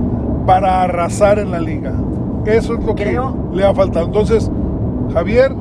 para 0.46 0.82
arrasar 0.82 1.38
en 1.38 1.50
la 1.50 1.58
liga. 1.60 1.92
Eso 2.44 2.74
es 2.74 2.84
lo 2.84 2.94
Creo- 2.94 3.34
que 3.50 3.56
le 3.56 3.64
ha 3.66 3.74
faltado. 3.74 4.06
Entonces, 4.06 4.50
Javier, 5.12 5.52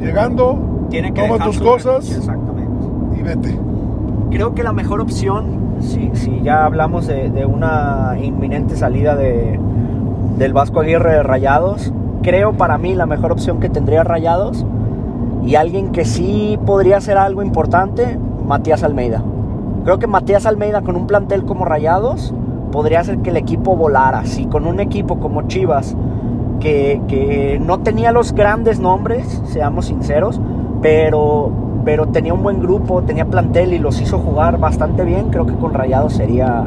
llegando, 0.00 0.58
Tiene 0.90 1.12
que 1.12 1.22
toma 1.22 1.44
tus 1.44 1.60
cosas 1.60 2.10
Exactamente. 2.10 2.70
y 3.18 3.22
vete. 3.22 3.58
Creo 4.30 4.54
que 4.54 4.62
la 4.64 4.72
mejor 4.72 5.00
opción, 5.00 5.76
si, 5.80 6.10
si 6.14 6.40
ya 6.42 6.64
hablamos 6.64 7.06
de, 7.06 7.30
de 7.30 7.46
una 7.46 8.14
inminente 8.20 8.76
salida 8.76 9.14
de, 9.14 9.60
del 10.38 10.52
Vasco 10.52 10.80
Aguirre 10.80 11.12
de 11.12 11.22
Rayados, 11.22 11.92
creo 12.26 12.54
para 12.54 12.76
mí 12.76 12.92
la 12.92 13.06
mejor 13.06 13.30
opción 13.30 13.60
que 13.60 13.68
tendría 13.68 14.02
Rayados 14.02 14.66
y 15.44 15.54
alguien 15.54 15.92
que 15.92 16.04
sí 16.04 16.58
podría 16.66 16.96
hacer 16.96 17.18
algo 17.18 17.40
importante, 17.40 18.18
Matías 18.44 18.82
Almeida. 18.82 19.22
Creo 19.84 20.00
que 20.00 20.08
Matías 20.08 20.44
Almeida 20.44 20.82
con 20.82 20.96
un 20.96 21.06
plantel 21.06 21.44
como 21.44 21.64
Rayados 21.64 22.34
podría 22.72 22.98
hacer 22.98 23.18
que 23.18 23.30
el 23.30 23.36
equipo 23.36 23.76
volara. 23.76 24.24
Si 24.24 24.46
con 24.46 24.66
un 24.66 24.80
equipo 24.80 25.20
como 25.20 25.42
Chivas, 25.42 25.96
que, 26.58 27.00
que 27.06 27.60
no 27.64 27.78
tenía 27.78 28.10
los 28.10 28.32
grandes 28.32 28.80
nombres, 28.80 29.40
seamos 29.46 29.86
sinceros, 29.86 30.40
pero, 30.82 31.52
pero 31.84 32.08
tenía 32.08 32.34
un 32.34 32.42
buen 32.42 32.60
grupo, 32.60 33.02
tenía 33.02 33.26
plantel 33.26 33.72
y 33.72 33.78
los 33.78 34.00
hizo 34.00 34.18
jugar 34.18 34.58
bastante 34.58 35.04
bien, 35.04 35.28
creo 35.30 35.46
que 35.46 35.54
con 35.54 35.72
Rayados 35.72 36.14
sería, 36.14 36.64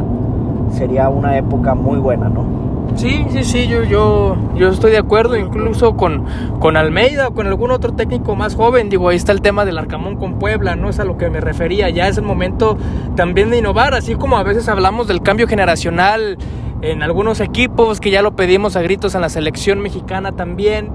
sería 0.72 1.10
una 1.10 1.38
época 1.38 1.76
muy 1.76 2.00
buena, 2.00 2.30
¿no? 2.30 2.79
Sí, 2.96 3.26
sí, 3.30 3.44
sí, 3.44 3.68
yo, 3.68 3.84
yo, 3.84 4.36
yo 4.56 4.70
estoy 4.70 4.92
de 4.92 4.98
acuerdo, 4.98 5.38
incluso 5.38 5.96
con, 5.96 6.26
con 6.60 6.76
Almeida 6.76 7.30
o 7.30 7.34
con 7.34 7.48
algún 7.48 7.72
otro 7.72 7.94
técnico 7.94 8.36
más 8.36 8.56
joven. 8.56 8.90
Digo, 8.90 9.10
ahí 9.10 9.16
está 9.16 9.32
el 9.32 9.42
tema 9.42 9.64
del 9.64 9.78
Arcamón 9.78 10.18
con 10.18 10.38
Puebla, 10.38 10.76
no 10.76 10.90
es 10.90 11.00
a 11.00 11.06
lo 11.06 11.18
que 11.18 11.30
me 11.30 11.40
refería. 11.40 11.90
Ya 11.90 12.08
es 12.08 12.18
el 12.18 12.24
momento 12.24 12.78
también 13.16 13.52
de 13.52 13.60
innovar, 13.60 13.94
así 13.94 14.16
como 14.16 14.38
a 14.38 14.44
veces 14.44 14.68
hablamos 14.68 15.08
del 15.08 15.22
cambio 15.22 15.48
generacional 15.48 16.38
en 16.82 17.04
algunos 17.04 17.40
equipos, 17.40 18.00
que 18.02 18.12
ya 18.12 18.22
lo 18.22 18.36
pedimos 18.36 18.76
a 18.76 18.82
gritos 18.82 19.16
en 19.16 19.22
la 19.22 19.30
selección 19.30 19.80
mexicana 19.80 20.34
también. 20.34 20.90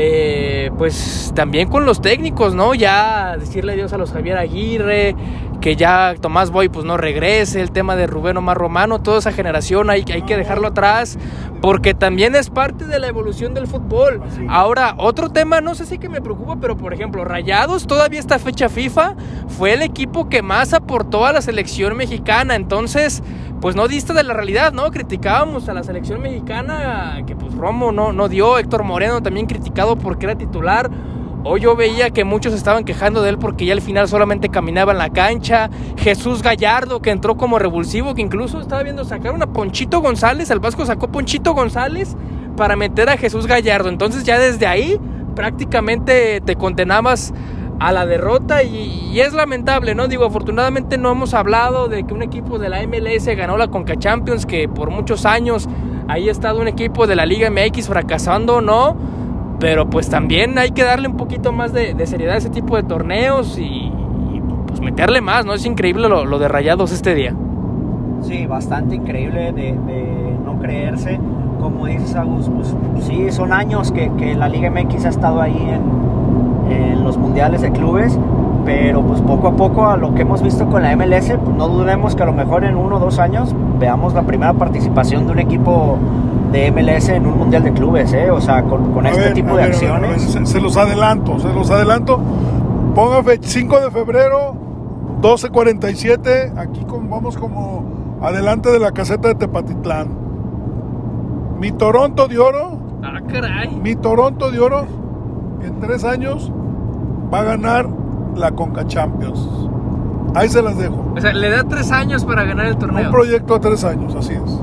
Eh, 0.00 0.70
pues 0.78 1.32
también 1.34 1.68
con 1.68 1.84
los 1.84 2.00
técnicos, 2.00 2.54
¿no? 2.54 2.72
Ya 2.72 3.36
decirle 3.36 3.72
adiós 3.72 3.92
a 3.92 3.98
los 3.98 4.12
Javier 4.12 4.38
Aguirre, 4.38 5.16
que 5.60 5.76
ya 5.76 6.14
Tomás 6.20 6.50
Boy 6.50 6.68
pues 6.68 6.84
no 6.84 6.96
regrese, 6.96 7.60
el 7.60 7.70
tema 7.70 7.96
de 7.96 8.06
Rubén 8.06 8.36
Omar 8.36 8.56
Romano, 8.56 9.00
toda 9.00 9.18
esa 9.18 9.32
generación 9.32 9.90
hay, 9.90 10.04
hay 10.12 10.22
que 10.22 10.36
dejarlo 10.36 10.68
atrás, 10.68 11.18
porque 11.60 11.94
también 11.94 12.34
es 12.34 12.50
parte 12.50 12.84
de 12.84 12.98
la 12.98 13.08
evolución 13.08 13.54
del 13.54 13.66
fútbol. 13.66 14.22
Ahora, 14.48 14.94
otro 14.98 15.30
tema, 15.30 15.60
no 15.60 15.74
sé 15.74 15.86
si 15.86 15.98
que 15.98 16.08
me 16.08 16.20
preocupa, 16.20 16.56
pero 16.60 16.76
por 16.76 16.94
ejemplo, 16.94 17.24
Rayados, 17.24 17.86
todavía 17.86 18.20
esta 18.20 18.38
fecha 18.38 18.68
FIFA, 18.68 19.16
fue 19.48 19.74
el 19.74 19.82
equipo 19.82 20.28
que 20.28 20.42
más 20.42 20.72
aportó 20.72 21.26
a 21.26 21.32
la 21.32 21.42
selección 21.42 21.96
mexicana, 21.96 22.54
entonces, 22.54 23.22
pues 23.60 23.74
no 23.74 23.88
dista 23.88 24.12
de 24.12 24.22
la 24.22 24.34
realidad, 24.34 24.72
¿no? 24.72 24.90
Criticábamos 24.90 25.68
a 25.68 25.74
la 25.74 25.82
selección 25.82 26.20
mexicana, 26.20 27.22
que 27.26 27.34
pues 27.34 27.54
Romo 27.54 27.90
no, 27.90 28.12
no 28.12 28.28
dio, 28.28 28.58
Héctor 28.58 28.84
Moreno 28.84 29.22
también 29.22 29.46
criticado 29.46 29.96
porque 29.96 30.26
era 30.26 30.36
titular. 30.36 30.90
Hoy 31.44 31.60
yo 31.60 31.76
veía 31.76 32.10
que 32.10 32.24
muchos 32.24 32.52
estaban 32.52 32.84
quejando 32.84 33.22
de 33.22 33.30
él 33.30 33.38
porque 33.38 33.64
ya 33.64 33.72
al 33.72 33.80
final 33.80 34.08
solamente 34.08 34.48
caminaba 34.48 34.92
en 34.92 34.98
la 34.98 35.10
cancha. 35.10 35.70
Jesús 35.96 36.42
Gallardo, 36.42 37.00
que 37.00 37.10
entró 37.10 37.36
como 37.36 37.58
revulsivo, 37.58 38.14
que 38.14 38.22
incluso 38.22 38.60
estaba 38.60 38.82
viendo 38.82 39.04
sacar 39.04 39.32
una 39.32 39.46
Ponchito 39.46 40.00
González. 40.00 40.50
El 40.50 40.58
Vasco 40.58 40.84
sacó 40.84 41.08
Ponchito 41.08 41.54
González 41.54 42.16
para 42.56 42.74
meter 42.74 43.08
a 43.08 43.16
Jesús 43.16 43.46
Gallardo. 43.46 43.88
Entonces 43.88 44.24
ya 44.24 44.38
desde 44.38 44.66
ahí 44.66 45.00
prácticamente 45.36 46.40
te 46.40 46.56
condenabas 46.56 47.32
a 47.78 47.92
la 47.92 48.04
derrota 48.04 48.64
y, 48.64 49.10
y 49.12 49.20
es 49.20 49.32
lamentable, 49.32 49.94
¿no? 49.94 50.08
Digo, 50.08 50.24
afortunadamente 50.24 50.98
no 50.98 51.12
hemos 51.12 51.34
hablado 51.34 51.86
de 51.86 52.02
que 52.02 52.12
un 52.12 52.22
equipo 52.22 52.58
de 52.58 52.68
la 52.68 52.84
MLS 52.84 53.26
ganó 53.36 53.56
la 53.56 53.68
Conca 53.68 53.96
Champions, 53.96 54.44
que 54.44 54.68
por 54.68 54.90
muchos 54.90 55.24
años 55.24 55.68
ahí 56.08 56.28
ha 56.28 56.32
estado 56.32 56.60
un 56.60 56.66
equipo 56.66 57.06
de 57.06 57.14
la 57.14 57.24
Liga 57.24 57.48
MX 57.48 57.86
fracasando, 57.86 58.60
¿no? 58.60 58.96
Pero 59.60 59.90
pues 59.90 60.08
también 60.08 60.56
hay 60.58 60.70
que 60.70 60.84
darle 60.84 61.08
un 61.08 61.16
poquito 61.16 61.52
más 61.52 61.72
de, 61.72 61.94
seriedad 62.06 62.34
a 62.36 62.38
ese 62.38 62.50
tipo 62.50 62.76
de 62.76 62.84
torneos 62.84 63.58
y, 63.58 63.92
pues 64.66 64.80
meterle 64.80 65.20
más, 65.20 65.44
¿no? 65.44 65.54
Es 65.54 65.64
increíble 65.66 66.08
lo, 66.08 66.38
de 66.38 66.48
Rayados 66.48 66.92
este 66.92 67.14
día. 67.14 67.34
Sí, 68.22 68.46
bastante 68.46 68.94
increíble 68.94 69.52
de, 69.52 69.72
no 70.44 70.58
creerse. 70.58 71.18
Como 71.60 71.86
dices, 71.86 72.14
Agus, 72.14 72.48
pues 72.48 72.74
sí, 73.00 73.30
son 73.32 73.52
años 73.52 73.90
que, 73.90 74.34
la 74.36 74.48
Liga 74.48 74.70
MX 74.70 75.06
ha 75.06 75.08
estado 75.08 75.40
ahí 75.40 75.56
en, 75.56 76.72
en 76.72 77.04
los 77.04 77.16
mundiales 77.16 77.62
de 77.62 77.72
clubes, 77.72 78.16
pero 78.64 79.02
pues 79.02 79.20
poco 79.22 79.48
a 79.48 79.56
poco 79.56 79.86
a 79.86 79.96
lo 79.96 80.14
que 80.14 80.22
hemos 80.22 80.42
visto 80.42 80.68
con 80.68 80.82
la 80.82 80.94
MLS, 80.94 81.32
pues 81.42 81.56
no 81.56 81.68
dudemos 81.68 82.14
que 82.14 82.22
a 82.22 82.26
lo 82.26 82.32
mejor 82.32 82.64
en 82.64 82.76
uno 82.76 82.96
o 82.96 82.98
dos 83.00 83.18
años 83.18 83.54
veamos 83.80 84.14
la 84.14 84.22
primera 84.22 84.52
participación 84.52 85.26
de 85.26 85.32
un 85.32 85.38
equipo 85.40 85.98
de 86.52 86.70
MLS 86.72 87.08
en 87.10 87.26
un 87.26 87.38
mundial 87.38 87.62
de 87.62 87.72
clubes, 87.72 88.12
¿eh? 88.12 88.30
O 88.30 88.40
sea, 88.40 88.62
con, 88.62 89.04
este 89.06 89.20
ver, 89.20 89.34
tipo 89.34 89.56
de 89.56 89.62
ver, 89.68 89.74
a 89.74 89.78
ver, 89.78 89.90
a 89.90 89.98
ver, 89.98 90.10
acciones. 90.12 90.48
se, 90.48 90.54
se 90.54 90.60
los 90.60 90.76
adelanto, 90.76 91.38
se 91.38 91.52
los 91.52 91.70
adelanto. 91.70 92.18
Ponga 92.94 93.22
fecha 93.22 93.48
5 93.48 93.80
de 93.80 93.90
febrero, 93.90 94.54
12.47. 95.20 96.58
Aquí 96.58 96.84
con- 96.84 97.08
vamos 97.10 97.36
como 97.36 97.84
adelante 98.22 98.70
de 98.70 98.78
la 98.78 98.92
caseta 98.92 99.28
de 99.28 99.34
Tepatitlán. 99.34 100.08
Mi 101.58 101.72
Toronto 101.72 102.28
de 102.28 102.38
Oro, 102.38 102.78
Ah, 103.02 103.20
caray. 103.30 103.74
mi 103.82 103.94
Toronto 103.96 104.50
de 104.50 104.60
Oro, 104.60 104.86
en 105.62 105.80
tres 105.80 106.04
años 106.04 106.52
va 107.32 107.40
a 107.40 107.44
ganar 107.44 107.88
la 108.36 108.52
Conca 108.52 108.86
Champions. 108.86 109.48
Ahí 110.34 110.48
se 110.48 110.62
las 110.62 110.76
dejo. 110.78 111.04
O 111.16 111.20
sea, 111.20 111.32
le 111.32 111.50
da 111.50 111.64
tres 111.64 111.90
años 111.90 112.24
para 112.24 112.44
ganar 112.44 112.66
el 112.66 112.74
Un 112.74 112.78
torneo. 112.78 113.10
proyecto 113.10 113.54
a 113.54 113.60
tres 113.60 113.82
años, 113.84 114.14
así 114.14 114.34
es. 114.34 114.62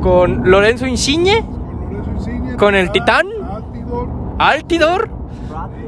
Con 0.00 0.50
Lorenzo 0.50 0.86
Insigne, 0.86 1.42
Con 1.42 1.92
Lorenzo 1.92 2.10
Insigne, 2.12 2.56
¿Con 2.56 2.74
el 2.74 2.90
Titán? 2.92 3.26
Altidor, 3.50 4.08
Altidor. 4.38 5.10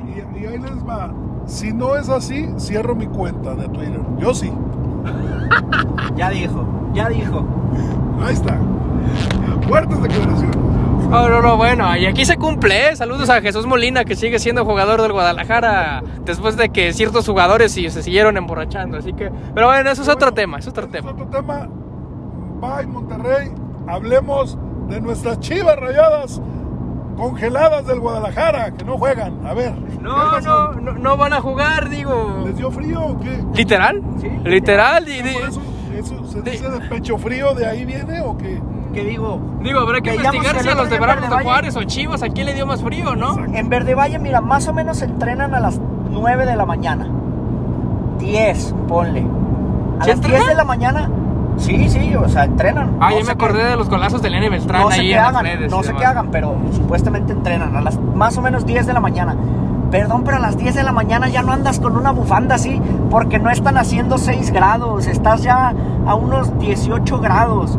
Y, 0.09 0.41
y 0.41 0.47
ahí 0.47 0.59
les 0.59 0.87
va. 0.87 1.12
Si 1.47 1.73
no 1.73 1.97
es 1.97 2.09
así, 2.09 2.49
cierro 2.59 2.95
mi 2.95 3.07
cuenta 3.07 3.55
de 3.55 3.69
Twitter. 3.69 4.00
Yo 4.19 4.35
sí. 4.35 4.53
Ya 6.17 6.31
dijo, 6.31 6.67
ya 6.93 7.09
dijo. 7.09 7.45
Ahí 8.23 8.35
está. 8.35 8.59
Fuertes 9.67 10.03
declaraciones. 10.03 10.57
No, 11.09 11.29
no, 11.29 11.41
no, 11.41 11.57
bueno, 11.57 11.97
y 11.97 12.05
aquí 12.05 12.27
se 12.27 12.37
cumple, 12.37 12.91
¿eh? 12.91 12.97
Saludos 12.97 13.31
a 13.31 13.41
Jesús 13.41 13.65
Molina, 13.65 14.05
que 14.05 14.15
sigue 14.15 14.38
siendo 14.38 14.67
jugador 14.67 15.00
del 15.00 15.12
Guadalajara 15.12 16.03
después 16.25 16.59
de 16.59 16.69
que 16.69 16.93
ciertos 16.93 17.27
jugadores 17.27 17.73
sí 17.73 17.88
se 17.88 18.03
siguieron 18.03 18.37
emborrachando, 18.37 18.99
así 18.99 19.15
que... 19.15 19.31
Pero 19.55 19.69
bueno, 19.69 19.91
eso 19.91 20.03
es 20.03 20.09
otro 20.09 20.33
tema, 20.33 20.59
es 20.59 20.69
otro 20.69 20.87
tema. 20.88 21.11
Es 21.11 21.15
otro 21.15 21.27
tema. 21.27 21.67
Bye, 22.61 22.87
Monterrey. 22.88 23.53
Hablemos 23.88 24.59
de 24.88 25.00
nuestras 25.00 25.40
chivas 25.40 25.76
rayadas 25.76 26.40
congeladas 27.16 27.87
del 27.87 28.00
Guadalajara, 28.00 28.71
que 28.73 28.85
no 28.85 28.97
juegan. 28.99 29.45
A 29.47 29.54
ver. 29.54 29.73
¿qué 29.75 29.99
No, 30.02 30.40
no, 30.40 30.73
no, 30.75 30.92
no 30.92 31.16
van 31.16 31.33
a 31.33 31.40
jugar, 31.40 31.88
digo... 31.88 32.42
¿Les 32.45 32.57
dio 32.57 32.71
frío 32.71 33.00
o 33.02 33.18
qué? 33.21 33.42
¿Literal? 33.54 34.02
Sí, 34.21 34.28
Literal, 34.45 35.09
y- 35.09 35.23
Por 35.23 35.42
y- 35.42 35.45
eso, 35.49 35.61
eso 35.99 36.25
se 36.26 36.42
de- 36.42 36.50
dice 36.52 36.68
de 36.71 36.80
pecho 36.88 37.18
frío, 37.18 37.54
¿de 37.54 37.66
ahí 37.66 37.85
viene 37.85 38.21
o 38.21 38.37
qué? 38.38 38.61
Que 38.95 39.04
digo, 39.04 39.40
Digo, 39.62 39.80
habrá 39.80 40.00
que 40.00 40.14
investigar 40.14 40.61
si 40.61 40.68
a 40.68 40.75
los 40.75 40.88
de 40.88 40.99
Bravos 40.99 41.28
de 41.28 41.42
Juárez 41.45 41.76
o 41.76 41.83
Chivas, 41.85 42.23
¿a 42.23 42.28
quién 42.28 42.47
le 42.47 42.54
dio 42.54 42.66
más 42.66 42.83
frío, 42.83 43.16
no? 43.16 43.30
Exacto. 43.33 43.52
En 43.54 43.68
Verde 43.68 43.95
Valle, 43.95 44.18
mira, 44.18 44.40
más 44.40 44.68
o 44.68 44.73
menos 44.73 45.02
entrenan 45.02 45.54
a 45.54 45.61
las 45.61 45.78
9 46.11 46.47
de 46.47 46.57
la 46.57 46.64
mañana. 46.66 47.09
10, 48.18 48.75
ponle. 48.87 49.21
A 50.00 50.04
¿Sí 50.04 50.11
las 50.11 50.21
10 50.21 50.25
entrenan? 50.26 50.49
de 50.49 50.54
la 50.54 50.64
mañana. 50.64 51.11
Sí, 51.59 51.88
sí, 51.88 52.15
o 52.15 52.29
sea, 52.29 52.45
entrenan. 52.45 52.97
Ah, 53.00 53.11
No 53.11 53.19
ya 53.19 53.25
me 53.27 53.33
acordé 53.33 53.59
qué- 53.59 53.65
de 53.71 53.77
los 53.77 53.88
golazos 53.88 54.23
de 54.23 54.31
Lenny 54.31 54.49
Beltrán 54.49 54.83
No 54.83 54.91
sé 54.91 55.00
ahí 55.00 55.09
qué 55.09 55.12
en 55.15 55.19
las 55.19 55.29
hagan, 55.29 55.45
redes. 55.45 55.71
no 55.71 55.83
sé 55.83 55.93
qué 55.95 56.05
hagan, 56.05 56.31
pero 56.31 56.57
supuestamente 56.73 57.33
entrenan 57.33 57.77
a 57.77 57.81
las 57.81 57.99
más 57.99 58.37
o 58.38 58.43
menos 58.43 58.65
10 58.65 58.87
de 58.87 58.93
la 58.93 59.00
mañana. 59.00 59.37
Perdón, 59.90 60.23
pero 60.25 60.37
a 60.37 60.40
las 60.40 60.57
10 60.59 60.75
de 60.75 60.83
la 60.83 60.92
mañana 60.92 61.28
ya 61.28 61.42
no 61.42 61.52
andas 61.52 61.80
con 61.80 61.97
una 61.97 62.11
bufanda 62.11 62.57
así, 62.57 62.80
porque 63.11 63.38
no 63.38 63.50
están 63.50 63.78
haciendo 63.78 64.18
6 64.18 64.50
grados, 64.52 65.07
estás 65.07 65.42
ya 65.42 65.73
a 66.07 66.14
unos 66.14 66.59
18 66.59 67.18
grados. 67.21 67.78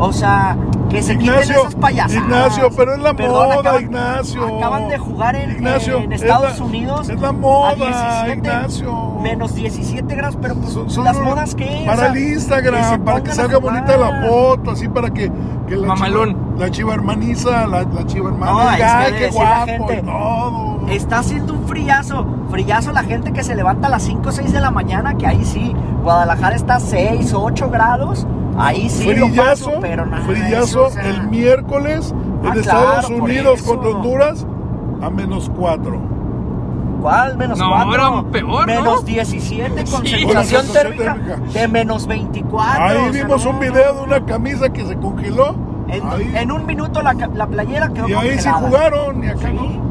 O 0.00 0.12
sea, 0.12 0.56
que 0.88 1.02
se 1.02 1.18
quiten 1.18 1.34
Ignacio, 1.34 1.60
esas 1.60 1.74
payasadas. 1.74 2.22
Ignacio, 2.24 2.70
pero 2.76 2.94
es 2.94 3.00
la 3.00 3.14
Perdón, 3.14 3.48
moda, 3.48 3.54
acaban- 3.60 3.82
Ignacio. 3.82 4.56
Acaban 4.58 4.88
de 4.88 4.98
jugar 4.98 5.34
en, 5.36 5.50
Ignacio, 5.50 5.98
en 5.98 6.12
es 6.12 6.22
Estados 6.22 6.60
la- 6.60 6.64
Unidos. 6.64 7.08
es 7.08 7.20
la 7.20 7.32
moda, 7.32 7.70
a 7.70 7.74
17, 7.74 8.32
Ignacio. 8.38 9.12
Menos 9.20 9.54
17 9.56 10.14
grados, 10.14 10.38
pero 10.40 10.54
pues, 10.54 10.72
Son- 10.72 10.88
son 10.88 11.04
las 11.04 11.18
modas 11.18 11.54
que 11.56 11.82
Para 11.84 12.06
el 12.08 12.18
Instagram, 12.18 13.02
para 13.02 13.22
que 13.22 13.32
salga 13.32 13.58
bonita 13.58 13.96
la 13.96 14.28
foto, 14.28 14.70
así 14.70 14.88
para 14.88 15.10
que, 15.10 15.30
que 15.66 15.76
la, 15.76 15.88
Mamalón. 15.88 16.28
chiva, 16.28 16.56
la 16.58 16.70
chiva 16.70 16.94
hermaniza, 16.94 17.66
la, 17.66 17.82
la 17.82 18.06
chiva 18.06 18.28
hermana, 18.28 18.52
No, 18.52 18.70
es 18.70 18.76
que 18.76 18.84
"Ay, 18.84 19.12
qué 19.18 19.30
guapo 19.30 19.92
y 19.92 20.02
todo. 20.02 20.77
Está 20.90 21.18
haciendo 21.18 21.52
un 21.54 21.66
frillazo. 21.68 22.26
Frillazo 22.50 22.92
la 22.92 23.02
gente 23.02 23.32
que 23.32 23.42
se 23.44 23.54
levanta 23.54 23.88
a 23.88 23.90
las 23.90 24.02
5 24.04 24.28
o 24.28 24.32
6 24.32 24.52
de 24.52 24.60
la 24.60 24.70
mañana, 24.70 25.16
que 25.16 25.26
ahí 25.26 25.44
sí. 25.44 25.74
Guadalajara 26.02 26.56
está 26.56 26.76
a 26.76 26.80
6 26.80 27.32
o 27.34 27.42
8 27.44 27.70
grados. 27.70 28.26
Ahí 28.56 28.88
sí 28.88 29.12
lo 29.14 29.26
frillazo, 29.28 29.66
paso, 29.66 29.78
pero 29.80 30.06
nada. 30.06 30.24
frillazo 30.24 30.64
eso, 30.64 30.84
o 30.86 30.90
sea, 30.90 31.08
el 31.08 31.28
miércoles 31.28 32.12
en 32.42 32.48
Ah, 32.50 32.54
Estados 32.56 33.06
claro, 33.06 33.22
Unidos 33.24 33.62
contra 33.62 33.90
Honduras. 33.90 34.46
a 35.02 35.10
menos 35.10 35.50
4. 35.56 36.00
¿Cuál? 37.02 37.36
Menos 37.38 37.58
No, 37.58 37.68
4. 37.70 37.94
era 37.94 38.30
peor, 38.32 38.60
¿no? 38.60 38.66
Menos 38.66 39.04
17 39.04 39.84
con 39.84 40.04
Sí. 40.04 40.08
sensación 40.08 40.34
Con 40.34 40.44
sensación 40.44 40.72
térmica 40.72 41.14
térmica. 41.14 41.52
de 41.60 41.68
menos 41.68 42.06
24. 42.08 42.82
Ahí 42.84 42.96
o 42.96 43.12
sea, 43.12 43.22
vimos 43.22 43.44
no. 43.44 43.50
un 43.50 43.60
video 43.60 43.94
de 43.94 44.00
una 44.02 44.24
camisa 44.24 44.68
que 44.70 44.84
se 44.84 44.96
congeló. 44.96 45.54
En, 45.88 46.36
en 46.36 46.50
un 46.52 46.66
minuto 46.66 47.00
la, 47.00 47.14
la 47.14 47.46
playera 47.46 47.88
quedó 47.90 48.08
y 48.08 48.12
ahí 48.14 48.38
sí 48.38 48.48
jugaron, 48.50 49.22
y 49.24 49.28
acá 49.28 49.48
Sí. 49.48 49.54
no. 49.54 49.87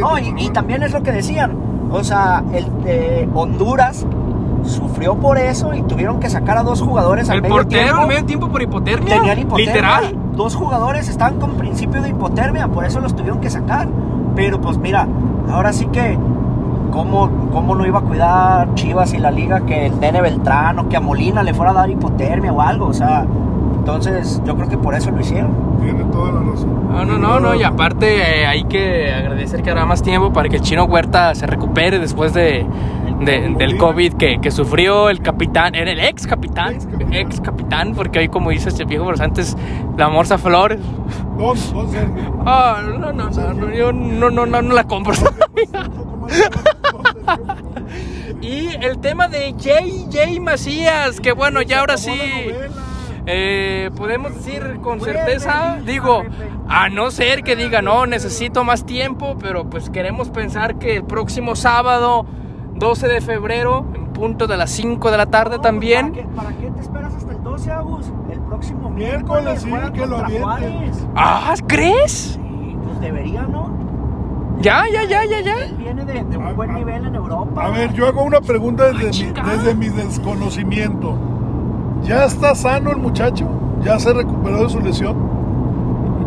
No, 0.00 0.18
y, 0.18 0.48
también 0.50 0.82
es 0.82 0.92
lo 0.92 1.02
que 1.02 1.12
decían. 1.12 1.56
O 1.90 2.02
sea, 2.02 2.42
el 2.52 2.66
eh, 2.86 3.28
Honduras 3.34 4.06
sufrió 4.64 5.16
por 5.16 5.38
eso 5.38 5.74
y 5.74 5.82
tuvieron 5.82 6.20
que 6.20 6.30
sacar 6.30 6.58
a 6.58 6.62
dos 6.62 6.80
jugadores 6.80 7.28
al 7.28 7.36
El 7.36 7.42
medio 7.42 7.56
portero 7.56 7.82
tiempo. 7.82 8.00
al 8.00 8.08
medio 8.08 8.24
tiempo 8.24 8.48
por 8.48 8.62
hipotermia. 8.62 9.16
Tenían 9.16 9.38
hipotermia. 9.40 9.74
Literal. 9.74 10.16
Dos 10.34 10.54
jugadores 10.54 11.08
estaban 11.08 11.38
con 11.38 11.52
principio 11.52 12.00
de 12.00 12.10
hipotermia, 12.10 12.68
por 12.68 12.84
eso 12.84 13.00
los 13.00 13.14
tuvieron 13.14 13.40
que 13.40 13.50
sacar. 13.50 13.88
Pero 14.34 14.60
pues 14.60 14.78
mira, 14.78 15.06
ahora 15.50 15.72
sí 15.72 15.86
que, 15.86 16.18
¿cómo, 16.90 17.28
cómo 17.52 17.74
no 17.74 17.86
iba 17.86 17.98
a 17.98 18.02
cuidar 18.02 18.74
Chivas 18.74 19.12
y 19.12 19.18
la 19.18 19.30
liga 19.30 19.60
que 19.60 19.86
el 19.86 20.00
Nene 20.00 20.22
Beltrán 20.22 20.78
o 20.78 20.88
que 20.88 20.96
a 20.96 21.00
Molina 21.00 21.42
le 21.42 21.52
fuera 21.52 21.72
a 21.72 21.74
dar 21.74 21.90
hipotermia 21.90 22.52
o 22.52 22.60
algo? 22.60 22.86
O 22.86 22.94
sea, 22.94 23.26
entonces 23.82 24.40
yo 24.46 24.54
creo 24.54 24.68
que 24.68 24.78
por 24.78 24.94
eso 24.94 25.10
lo 25.10 25.20
hicieron. 25.20 25.50
Tiene 25.82 26.04
toda 26.04 26.30
la 26.30 26.40
razón. 26.40 26.88
No, 26.88 27.04
no, 27.04 27.18
no, 27.18 27.40
no, 27.40 27.54
y 27.56 27.64
aparte 27.64 28.42
eh, 28.42 28.46
hay 28.46 28.62
que 28.64 29.12
agradecer 29.12 29.60
que 29.62 29.70
habrá 29.70 29.84
más 29.86 30.02
tiempo 30.02 30.32
para 30.32 30.48
que 30.48 30.56
el 30.56 30.62
chino 30.62 30.84
Huerta 30.84 31.34
se 31.34 31.46
recupere 31.48 31.98
después 31.98 32.32
de, 32.32 32.64
de- 33.20 33.54
del 33.58 33.76
COVID 33.78 34.12
que, 34.14 34.38
que 34.40 34.52
sufrió 34.52 35.08
el 35.10 35.20
capitán, 35.20 35.74
era 35.74 35.90
el 35.90 35.98
ex 35.98 36.28
capitán, 36.28 36.74
Ex 36.76 36.86
capitán. 36.86 37.12
ex 37.14 37.40
capitán, 37.40 37.92
porque 37.96 38.20
hoy 38.20 38.28
como 38.28 38.50
dice 38.50 38.68
este 38.68 38.84
viejo, 38.84 39.06
pero 39.10 39.24
antes 39.24 39.56
la 39.96 40.08
Morsa 40.08 40.38
Flores. 40.38 40.78
Sergio. 41.90 42.42
Ah, 42.46 42.80
no, 42.84 42.98
no, 42.98 43.12
no, 43.12 43.30
no, 43.30 43.70
yo 43.72 43.92
no, 43.92 44.30
no, 44.30 44.46
no, 44.46 44.62
no 44.62 44.74
la 44.74 44.84
compro. 44.84 45.12
Sergio, 45.14 45.42
y 48.40 48.68
el 48.80 48.98
tema 48.98 49.26
de 49.28 49.52
JJ 49.54 50.40
Macías, 50.40 51.20
que 51.20 51.32
bueno, 51.32 51.62
ya 51.62 51.80
ahora 51.80 51.96
sí. 51.96 52.12
Eh, 53.26 53.90
podemos 53.96 54.34
decir 54.34 54.78
con 54.82 55.00
certeza, 55.00 55.78
digo, 55.86 56.24
a 56.68 56.88
no 56.88 57.10
ser 57.12 57.42
que 57.44 57.54
diga, 57.54 57.80
no, 57.80 58.04
necesito 58.06 58.64
más 58.64 58.84
tiempo, 58.84 59.36
pero 59.40 59.70
pues 59.70 59.90
queremos 59.90 60.30
pensar 60.30 60.76
que 60.76 60.96
el 60.96 61.04
próximo 61.04 61.54
sábado, 61.54 62.26
12 62.74 63.06
de 63.06 63.20
febrero, 63.20 63.86
en 63.94 64.06
punto 64.12 64.46
de 64.48 64.56
las 64.56 64.70
5 64.70 65.10
de 65.12 65.16
la 65.16 65.26
tarde 65.26 65.56
No, 65.56 65.62
también, 65.62 66.12
¿Para 66.12 66.22
qué, 66.22 66.28
para 66.34 66.56
qué 66.56 66.70
te 66.72 66.80
esperas 66.80 67.14
hasta 67.14 67.32
el 67.32 67.42
12, 67.44 67.70
Agus? 67.70 68.12
El 68.30 68.40
próximo 68.40 68.90
Miércoles, 68.90 69.64
miércoles. 69.64 69.92
sí, 69.94 70.00
que 70.00 70.06
lo 70.06 70.16
avienten. 70.18 70.90
Ah, 71.14 71.54
¿crees? 71.68 72.12
Sí, 72.42 72.76
pues 72.84 73.00
debería, 73.00 73.42
¿no? 73.42 73.70
Ya, 74.60 74.84
ya, 74.92 75.04
ya, 75.04 75.24
ya, 75.24 75.40
ya. 75.40 75.64
Él 75.64 75.74
viene 75.76 76.04
de, 76.04 76.24
de 76.24 76.36
un 76.36 76.46
A- 76.46 76.52
buen 76.52 76.70
a- 76.70 76.74
nivel 76.74 77.06
en 77.06 77.14
Europa. 77.14 77.66
A 77.66 77.70
ver, 77.70 77.92
yo 77.92 78.06
hago 78.06 78.22
una 78.22 78.40
pregunta 78.40 78.92
desde, 78.92 79.10
mi, 79.26 79.32
desde 79.32 79.74
mi 79.74 79.88
desconocimiento. 79.88 81.16
¿Ya 82.02 82.24
está 82.24 82.54
sano 82.54 82.90
el 82.90 82.98
muchacho? 82.98 83.46
¿Ya 83.82 83.98
se 83.98 84.12
recuperó 84.12 84.62
de 84.64 84.68
su 84.68 84.80
lesión? 84.80 85.16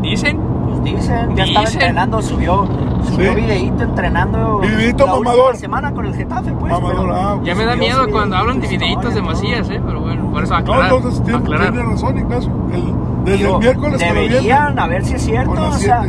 Dicen. 0.01 0.39
Pues 0.65 0.83
dicen, 0.83 1.35
ya 1.35 1.43
estaba 1.43 1.65
Dicen. 1.65 1.81
entrenando, 1.81 2.21
subió, 2.21 2.67
subió 3.07 3.33
Sí. 3.33 3.35
videíto 3.41 3.83
entrenando. 3.83 4.59
Videíto 4.59 5.05
la 5.05 5.13
última 5.13 5.31
mamador. 5.31 5.55
semana 5.57 5.93
con 5.93 6.05
el 6.05 6.15
Getafe, 6.15 6.51
pues. 6.53 6.71
Mamador, 6.71 7.01
pero- 7.07 7.15
ah, 7.15 7.39
Ya 7.43 7.55
me 7.55 7.65
da 7.65 7.75
miedo 7.75 8.07
cuando 8.11 8.35
hablan 8.35 8.59
de 8.59 8.67
videitos 8.67 9.13
de 9.13 9.21
Macías, 9.21 9.69
¿eh? 9.69 9.79
Pero 9.85 10.01
bueno, 10.01 10.29
por 10.31 10.43
eso 10.43 10.53
No, 10.53 10.59
aclarar. 10.59 10.91
entonces 10.93 11.23
tiene, 11.23 11.39
aclarar. 11.39 11.71
tiene 11.71 11.89
razón, 11.89 12.17
Ignacio. 12.17 12.51
El- 12.73 12.93
desde 13.25 13.37
Digo, 13.37 13.53
el 13.55 13.59
miércoles 13.59 14.01
que 14.03 14.07
lo 14.09 14.81
a 14.81 14.87
ver 14.87 15.05
si 15.05 15.13
es 15.15 15.21
cierto. 15.23 15.51
O 15.53 15.71
sea, 15.73 16.01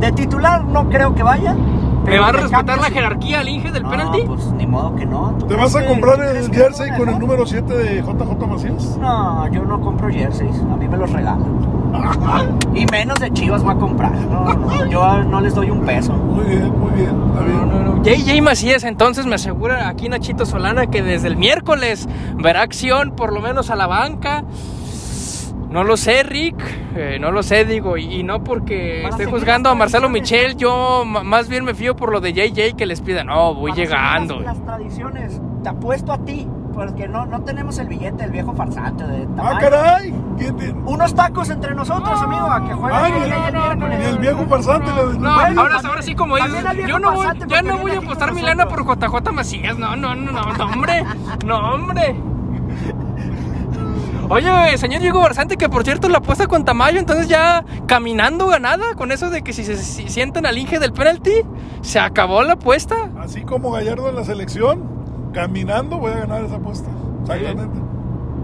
de 0.00 0.12
titular 0.12 0.64
no 0.64 0.88
creo 0.88 1.14
que 1.14 1.22
vaya. 1.22 1.54
¿Me 2.08 2.18
va 2.18 2.28
a 2.28 2.32
respetar 2.32 2.78
la 2.78 2.90
jerarquía 2.90 3.40
al 3.40 3.48
Inge 3.48 3.70
del 3.70 3.82
No, 3.82 3.90
penalti? 3.90 4.22
pues 4.26 4.46
ni 4.52 4.66
modo 4.66 4.94
que 4.96 5.06
no. 5.06 5.34
¿Tú 5.38 5.46
¿Te 5.46 5.56
vas 5.56 5.74
a 5.76 5.84
comprar 5.86 6.20
el 6.20 6.50
jersey 6.52 6.90
no, 6.90 6.96
con 6.96 7.08
el 7.08 7.14
no? 7.14 7.20
número 7.20 7.46
7 7.46 7.74
de 7.74 8.02
JJ 8.02 8.46
Macías? 8.46 8.96
No, 9.00 9.48
yo 9.52 9.64
no 9.64 9.80
compro 9.80 10.08
jerseys, 10.08 10.56
a 10.60 10.76
mí 10.76 10.88
me 10.88 10.96
los 10.96 11.10
regalan. 11.12 11.78
Y 12.74 12.84
menos 12.92 13.18
de 13.18 13.32
Chivas 13.32 13.62
voy 13.62 13.74
a 13.74 13.78
comprar. 13.78 14.12
No, 14.12 14.44
no, 14.54 14.86
yo 14.86 15.22
no 15.24 15.40
les 15.40 15.54
doy 15.54 15.70
un 15.70 15.80
peso. 15.84 16.12
Muy 16.12 16.44
bien, 16.44 16.78
muy 16.78 16.90
bien. 16.92 17.08
Está 17.08 17.40
No, 17.40 17.46
bien. 17.46 17.68
no, 17.84 17.96
no. 17.96 18.02
JJ 18.04 18.42
Macías 18.42 18.84
entonces 18.84 19.26
me 19.26 19.34
asegura 19.34 19.88
aquí 19.88 20.08
Nachito 20.08 20.46
Solana 20.46 20.86
que 20.88 21.02
desde 21.02 21.28
el 21.28 21.36
miércoles 21.36 22.08
verá 22.36 22.62
acción 22.62 23.12
por 23.16 23.32
lo 23.32 23.40
menos 23.40 23.70
a 23.70 23.76
la 23.76 23.86
banca. 23.86 24.44
No 25.70 25.84
lo 25.84 25.96
sé, 25.98 26.22
Rick, 26.22 26.56
eh, 26.96 27.18
no 27.20 27.30
lo 27.30 27.42
sé, 27.42 27.64
digo, 27.66 27.98
y, 27.98 28.20
y 28.20 28.22
no 28.22 28.42
porque 28.42 29.00
Para 29.02 29.14
esté 29.16 29.26
juzgando 29.30 29.68
a 29.68 29.74
Marcelo. 29.74 30.08
Michel, 30.08 30.56
yo 30.56 31.04
ma- 31.04 31.22
más 31.22 31.48
bien 31.48 31.64
me 31.64 31.74
fío 31.74 31.94
por 31.94 32.10
lo 32.10 32.20
de 32.20 32.32
JJ 32.32 32.74
que 32.74 32.86
les 32.86 33.02
pida, 33.02 33.22
no, 33.22 33.54
voy 33.54 33.72
Para 33.72 33.82
llegando. 33.82 34.40
Las, 34.40 34.56
las 34.56 34.64
tradiciones, 34.64 35.42
te 35.62 35.68
apuesto 35.68 36.12
a 36.12 36.24
ti, 36.24 36.48
porque 36.72 37.06
no, 37.06 37.26
no 37.26 37.42
tenemos 37.42 37.78
el 37.78 37.88
billete 37.88 38.22
del 38.22 38.30
viejo 38.30 38.54
farsante 38.54 39.04
de 39.06 39.28
¡Ah, 39.36 39.58
caray! 39.60 40.14
¿Quién 40.38 40.56
tiene? 40.56 40.72
Unos 40.86 41.14
tacos 41.14 41.50
entre 41.50 41.74
nosotros, 41.74 42.18
amigo, 42.22 42.46
a 42.50 42.64
que 42.66 42.72
jueguen 42.72 42.98
Ah, 42.98 43.08
el 43.08 43.30
del 43.30 43.52
miércoles. 43.60 43.98
ni 43.98 44.04
el 44.06 44.18
viejo 44.20 44.46
farsante 44.46 44.86
le 44.90 45.18
No, 45.18 45.34
Bueno, 45.34 45.60
ahora, 45.60 45.80
ahora 45.84 46.00
sí 46.02 46.14
como 46.14 46.36
dices, 46.36 46.64
yo 46.86 46.98
no 46.98 47.12
voy, 47.12 47.26
ya 47.46 47.60
no 47.60 47.76
voy 47.76 47.90
a 47.92 47.98
apostar 47.98 48.32
mi 48.32 48.40
lana 48.40 48.66
por. 48.66 48.78
JJ 48.86 49.32
Macías, 49.32 49.76
no, 49.78 49.96
no, 49.96 50.14
no, 50.14 50.32
no, 50.32 50.52
no, 50.54 50.64
hombre, 50.64 51.04
no, 51.44 51.58
hombre. 51.74 52.14
Oye, 54.30 54.76
señor 54.76 55.00
Diego 55.00 55.20
Barzante, 55.20 55.56
que 55.56 55.70
por 55.70 55.84
cierto 55.84 56.08
la 56.08 56.18
apuesta 56.18 56.46
con 56.46 56.64
Tamayo, 56.64 56.98
entonces 56.98 57.28
ya 57.28 57.64
caminando 57.86 58.46
ganada, 58.46 58.94
con 58.94 59.10
eso 59.10 59.30
de 59.30 59.40
que 59.42 59.54
si 59.54 59.64
se 59.64 59.76
si 59.78 60.08
sientan 60.08 60.44
al 60.44 60.58
Inge 60.58 60.78
del 60.78 60.92
penalti, 60.92 61.32
se 61.80 61.98
acabó 61.98 62.42
la 62.42 62.52
apuesta. 62.54 63.08
Así 63.18 63.40
como 63.42 63.70
Gallardo 63.70 64.10
en 64.10 64.16
la 64.16 64.24
selección, 64.24 64.82
caminando 65.32 65.98
voy 65.98 66.12
a 66.12 66.18
ganar 66.18 66.44
esa 66.44 66.56
apuesta. 66.56 66.90
Exactamente. 67.22 67.78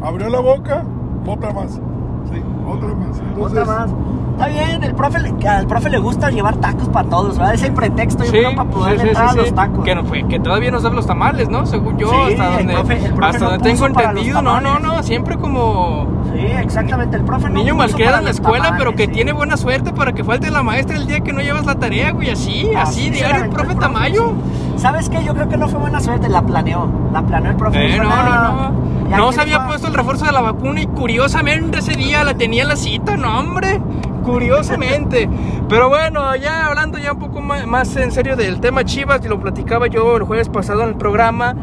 Abrió 0.03 0.31
la 0.31 0.41
boca, 0.41 0.85
otra 1.27 1.53
más. 1.53 1.73
Sí, 1.75 2.43
otra 2.67 2.89
más. 2.95 3.19
Entonces, 3.19 3.59
Otra 3.61 3.65
más. 3.65 3.91
Está 4.35 4.49
bien, 4.49 4.83
el 4.83 4.95
profe, 4.97 5.21
le- 5.21 5.49
al 5.49 5.67
profe 5.69 5.91
le 5.91 5.99
gusta 5.99 6.29
llevar 6.29 6.57
tacos 6.57 6.89
para 6.89 7.09
todos, 7.09 7.39
¿verdad? 7.39 7.55
Es 7.55 7.63
el 7.63 7.73
pretexto 7.73 8.25
yo 8.25 8.31
creo, 8.33 8.55
para 8.57 8.69
poder 8.69 9.01
entrar 9.07 9.29
a 9.29 9.33
los 9.35 9.55
tacos. 9.55 9.85
Que, 9.85 9.95
no, 9.95 10.05
fue- 10.05 10.27
que 10.27 10.41
todavía 10.41 10.73
nos 10.73 10.83
dan 10.83 10.97
los 10.97 11.07
tamales, 11.07 11.49
¿no? 11.49 11.67
Según 11.67 11.97
yo, 11.99 12.09
Sí, 12.11 12.33
hasta 12.33 12.59
el 12.61 12.67
donde, 12.67 12.75
profe- 12.75 13.05
el 13.05 13.13
profe 13.15 13.27
hasta 13.31 13.39
no 13.45 13.51
donde 13.53 13.71
tengo 13.71 13.87
entendido. 13.87 14.43
No, 14.43 14.61
no, 14.61 14.79
no, 14.81 15.03
siempre 15.05 15.37
como 15.37 16.09
Sí, 16.35 16.41
exactamente, 16.41 17.17
el 17.17 17.23
profe 17.25 17.49
no 17.49 17.61
niño 17.61 17.77
malqueda 17.77 18.19
en 18.19 18.25
la 18.25 18.31
escuela, 18.33 18.65
tamales, 18.65 18.85
pero 18.85 18.97
que 18.97 19.07
sí. 19.07 19.13
tiene 19.13 19.33
buena 19.33 19.57
suerte 19.57 19.93
para 19.93 20.13
que 20.15 20.25
falte 20.25 20.51
la 20.51 20.65
maestra 20.65 20.97
el 20.97 21.07
día 21.07 21.21
que 21.21 21.33
no 21.33 21.41
llevas 21.41 21.65
la 21.65 21.77
tarea, 21.77 22.11
güey. 22.11 22.31
Así, 22.31 22.69
así, 22.77 23.11
diario 23.11 23.45
el 23.45 23.51
profe 23.51 23.77
Tamayo. 23.77 24.31
sí. 24.77 24.81
¿Sabes 24.81 25.09
qué? 25.09 25.23
Yo 25.25 25.33
creo 25.35 25.49
que 25.49 25.57
no 25.57 25.69
fue 25.69 25.79
buena 25.79 26.01
suerte, 26.01 26.29
la 26.29 26.43
planeó. 26.43 26.89
La 27.13 27.23
planeó 27.23 27.53
el 27.53 27.57
profe. 27.57 27.95
Eh, 27.95 27.99
no, 27.99 28.09
"Nah, 28.09 28.25
no, 28.25 28.71
no. 29.11 29.17
No 29.17 29.33
se 29.33 29.41
había 29.41 29.65
puesto 29.69 29.87
el 29.87 29.95
refuerzo 29.95 30.25
de 30.27 30.33
la 30.33 30.41
vacuna 30.41 30.81
y 30.81 30.87
curiosamente 30.89 31.79
ese 31.79 31.93
día 31.93 32.25
la 32.25 32.35
tenía 32.35 32.63
en 32.65 32.69
la 32.71 32.77
cita, 32.77 33.17
no, 33.17 33.39
hombre. 33.39 33.81
Curiosamente. 34.25 35.29
Pero 35.69 35.89
bueno, 35.89 36.35
ya 36.37 36.67
hablando 36.67 36.99
ya 36.99 37.13
un 37.13 37.19
poco 37.19 37.41
más 37.41 37.97
en 37.97 38.11
serio 38.11 38.37
del 38.37 38.61
tema 38.61 38.85
Chivas, 38.85 39.25
y 39.25 39.29
lo 39.29 39.39
platicaba 39.39 39.87
yo 39.87 40.17
el 40.17 40.23
jueves 40.23 40.49
pasado 40.49 40.83
en 40.83 40.89
el 40.91 40.97
programa. 40.97 41.55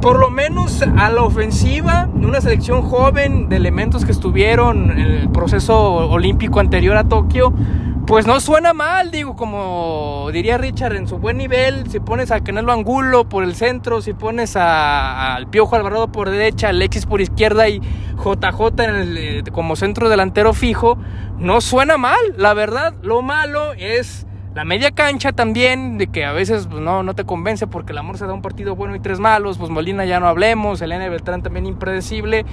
Por 0.00 0.18
lo 0.20 0.30
menos 0.30 0.82
a 0.82 1.10
la 1.10 1.22
ofensiva, 1.22 2.08
una 2.14 2.40
selección 2.40 2.82
joven 2.82 3.48
de 3.48 3.56
elementos 3.56 4.04
que 4.04 4.12
estuvieron 4.12 4.90
en 4.90 4.98
el 4.98 5.30
proceso 5.30 5.76
olímpico 6.10 6.60
anterior 6.60 6.96
a 6.96 7.04
Tokio, 7.04 7.52
pues 8.06 8.24
no 8.24 8.38
suena 8.38 8.72
mal, 8.72 9.10
digo, 9.10 9.34
como 9.34 10.28
diría 10.32 10.58
Richard, 10.58 10.94
en 10.94 11.08
su 11.08 11.18
buen 11.18 11.38
nivel, 11.38 11.90
si 11.90 11.98
pones 11.98 12.30
a 12.30 12.40
Canelo 12.40 12.72
Angulo 12.72 13.28
por 13.28 13.42
el 13.42 13.56
centro, 13.56 14.00
si 14.00 14.12
pones 14.12 14.54
al 14.54 15.48
Piojo 15.48 15.74
Alvarado 15.74 16.12
por 16.12 16.30
derecha, 16.30 16.68
Alexis 16.68 17.04
por 17.04 17.20
izquierda 17.20 17.68
y 17.68 17.80
JJ 18.16 18.84
en 18.84 18.94
el, 18.94 19.18
eh, 19.18 19.42
como 19.50 19.74
centro 19.74 20.08
delantero 20.08 20.54
fijo, 20.54 20.96
no 21.38 21.60
suena 21.60 21.98
mal, 21.98 22.20
la 22.36 22.54
verdad, 22.54 22.94
lo 23.02 23.22
malo 23.22 23.72
es 23.72 24.24
la 24.54 24.64
media 24.64 24.92
cancha 24.92 25.32
también, 25.32 25.98
de 25.98 26.06
que 26.06 26.24
a 26.24 26.32
veces 26.32 26.68
pues, 26.70 26.80
no, 26.80 27.02
no 27.02 27.14
te 27.14 27.24
convence 27.24 27.66
porque 27.66 27.90
el 27.90 27.98
amor 27.98 28.18
se 28.18 28.26
da 28.26 28.32
un 28.32 28.40
partido 28.40 28.76
bueno 28.76 28.94
y 28.94 29.00
tres 29.00 29.18
malos, 29.18 29.58
pues 29.58 29.68
Molina 29.68 30.04
ya 30.04 30.20
no 30.20 30.28
hablemos, 30.28 30.80
Elena 30.80 31.08
Beltrán 31.08 31.42
también 31.42 31.66
impredecible, 31.66 32.46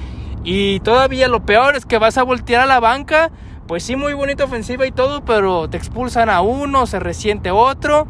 y 0.43 0.79
todavía 0.79 1.27
lo 1.27 1.45
peor 1.45 1.75
es 1.75 1.85
que 1.85 1.99
vas 1.99 2.17
a 2.17 2.23
voltear 2.23 2.63
a 2.63 2.65
la 2.65 2.79
banca, 2.79 3.31
pues 3.67 3.84
sí, 3.84 3.95
muy 3.95 4.13
bonita 4.13 4.43
ofensiva 4.43 4.86
y 4.86 4.91
todo, 4.91 5.23
pero 5.23 5.69
te 5.69 5.78
expulsan 5.78 6.30
a 6.30 6.41
uno, 6.41 6.86
se 6.86 6.99
resiente 6.99 7.52
otro, 7.52 8.08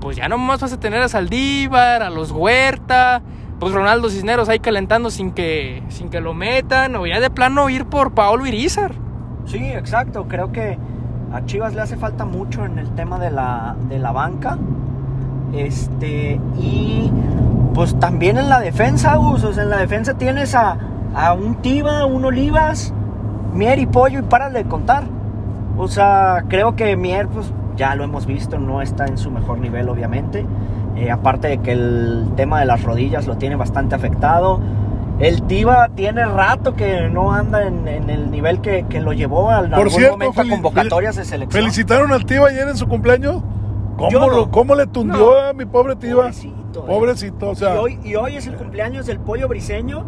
pues 0.00 0.16
ya 0.16 0.28
nomás 0.28 0.60
vas 0.60 0.72
a 0.72 0.80
tener 0.80 1.02
a 1.02 1.08
Saldívar, 1.08 2.02
a 2.02 2.10
los 2.10 2.30
Huerta, 2.30 3.22
pues 3.58 3.72
Ronaldo 3.72 4.08
Cisneros 4.10 4.48
ahí 4.48 4.58
calentando 4.58 5.10
sin 5.10 5.32
que, 5.32 5.82
sin 5.88 6.08
que 6.08 6.20
lo 6.20 6.34
metan, 6.34 6.96
o 6.96 7.06
ya 7.06 7.20
de 7.20 7.30
plano 7.30 7.68
ir 7.68 7.86
por 7.86 8.12
Paolo 8.12 8.46
Irizar. 8.46 8.92
Sí, 9.46 9.58
exacto. 9.58 10.26
Creo 10.28 10.52
que 10.52 10.78
a 11.32 11.44
Chivas 11.44 11.74
le 11.74 11.82
hace 11.82 11.96
falta 11.96 12.24
mucho 12.24 12.64
en 12.64 12.78
el 12.78 12.90
tema 12.94 13.18
de 13.18 13.30
la, 13.30 13.76
de 13.88 13.98
la 13.98 14.12
banca. 14.12 14.58
Este, 15.52 16.40
y 16.58 17.10
pues 17.74 17.98
también 17.98 18.38
en 18.38 18.48
la 18.48 18.60
defensa, 18.60 19.18
sea, 19.18 19.62
en 19.62 19.70
la 19.70 19.78
defensa 19.78 20.14
tienes 20.14 20.54
a, 20.54 20.78
a 21.14 21.32
un 21.32 21.56
Tiva, 21.56 22.06
un 22.06 22.24
Olivas, 22.24 22.94
Mier 23.54 23.78
y 23.78 23.86
Pollo 23.86 24.18
y 24.20 24.22
párale 24.22 24.62
de 24.62 24.68
contar. 24.68 25.04
O 25.76 25.88
sea, 25.88 26.44
creo 26.48 26.76
que 26.76 26.96
Mier, 26.96 27.28
pues 27.28 27.52
ya 27.76 27.94
lo 27.94 28.04
hemos 28.04 28.26
visto, 28.26 28.58
no 28.58 28.82
está 28.82 29.06
en 29.06 29.16
su 29.18 29.30
mejor 29.30 29.58
nivel 29.58 29.88
obviamente. 29.88 30.44
Eh, 30.96 31.10
aparte 31.10 31.48
de 31.48 31.58
que 31.58 31.72
el 31.72 32.28
tema 32.36 32.60
de 32.60 32.66
las 32.66 32.82
rodillas 32.82 33.26
lo 33.26 33.36
tiene 33.36 33.56
bastante 33.56 33.94
afectado. 33.94 34.60
El 35.18 35.42
Tiva 35.42 35.88
tiene 35.94 36.24
rato 36.24 36.74
que 36.74 37.08
no 37.10 37.32
anda 37.32 37.66
en, 37.66 37.86
en 37.86 38.08
el 38.10 38.30
nivel 38.30 38.60
que, 38.60 38.86
que 38.88 39.00
lo 39.00 39.12
llevó 39.12 39.50
al 39.50 39.68
Por 39.70 39.78
algún 39.80 39.90
cierto, 39.90 40.16
momento 40.16 40.40
a 40.40 40.48
convocatorias 40.48 41.16
de 41.16 41.24
selección. 41.24 41.62
¿Felicitaron 41.62 42.12
al 42.12 42.24
Tiva 42.24 42.48
ayer 42.48 42.68
en 42.68 42.76
su 42.76 42.88
cumpleaños? 42.88 43.42
¿Cómo, 43.96 44.10
Yo 44.10 44.20
no. 44.20 44.28
lo- 44.30 44.50
cómo 44.50 44.74
le 44.74 44.86
tundió 44.86 45.38
a 45.38 45.52
mi 45.52 45.66
pobre 45.66 45.94
Tiva? 45.96 46.22
Pobrecito, 46.22 46.80
eh. 46.80 46.82
Pobrecito, 46.86 47.50
o 47.50 47.54
sea, 47.54 47.74
y, 47.74 47.78
hoy, 47.78 47.98
y 48.02 48.14
hoy 48.14 48.36
es 48.36 48.46
el 48.46 48.54
cumpleaños 48.56 49.06
del 49.06 49.20
pollo 49.20 49.46
briseño 49.46 50.04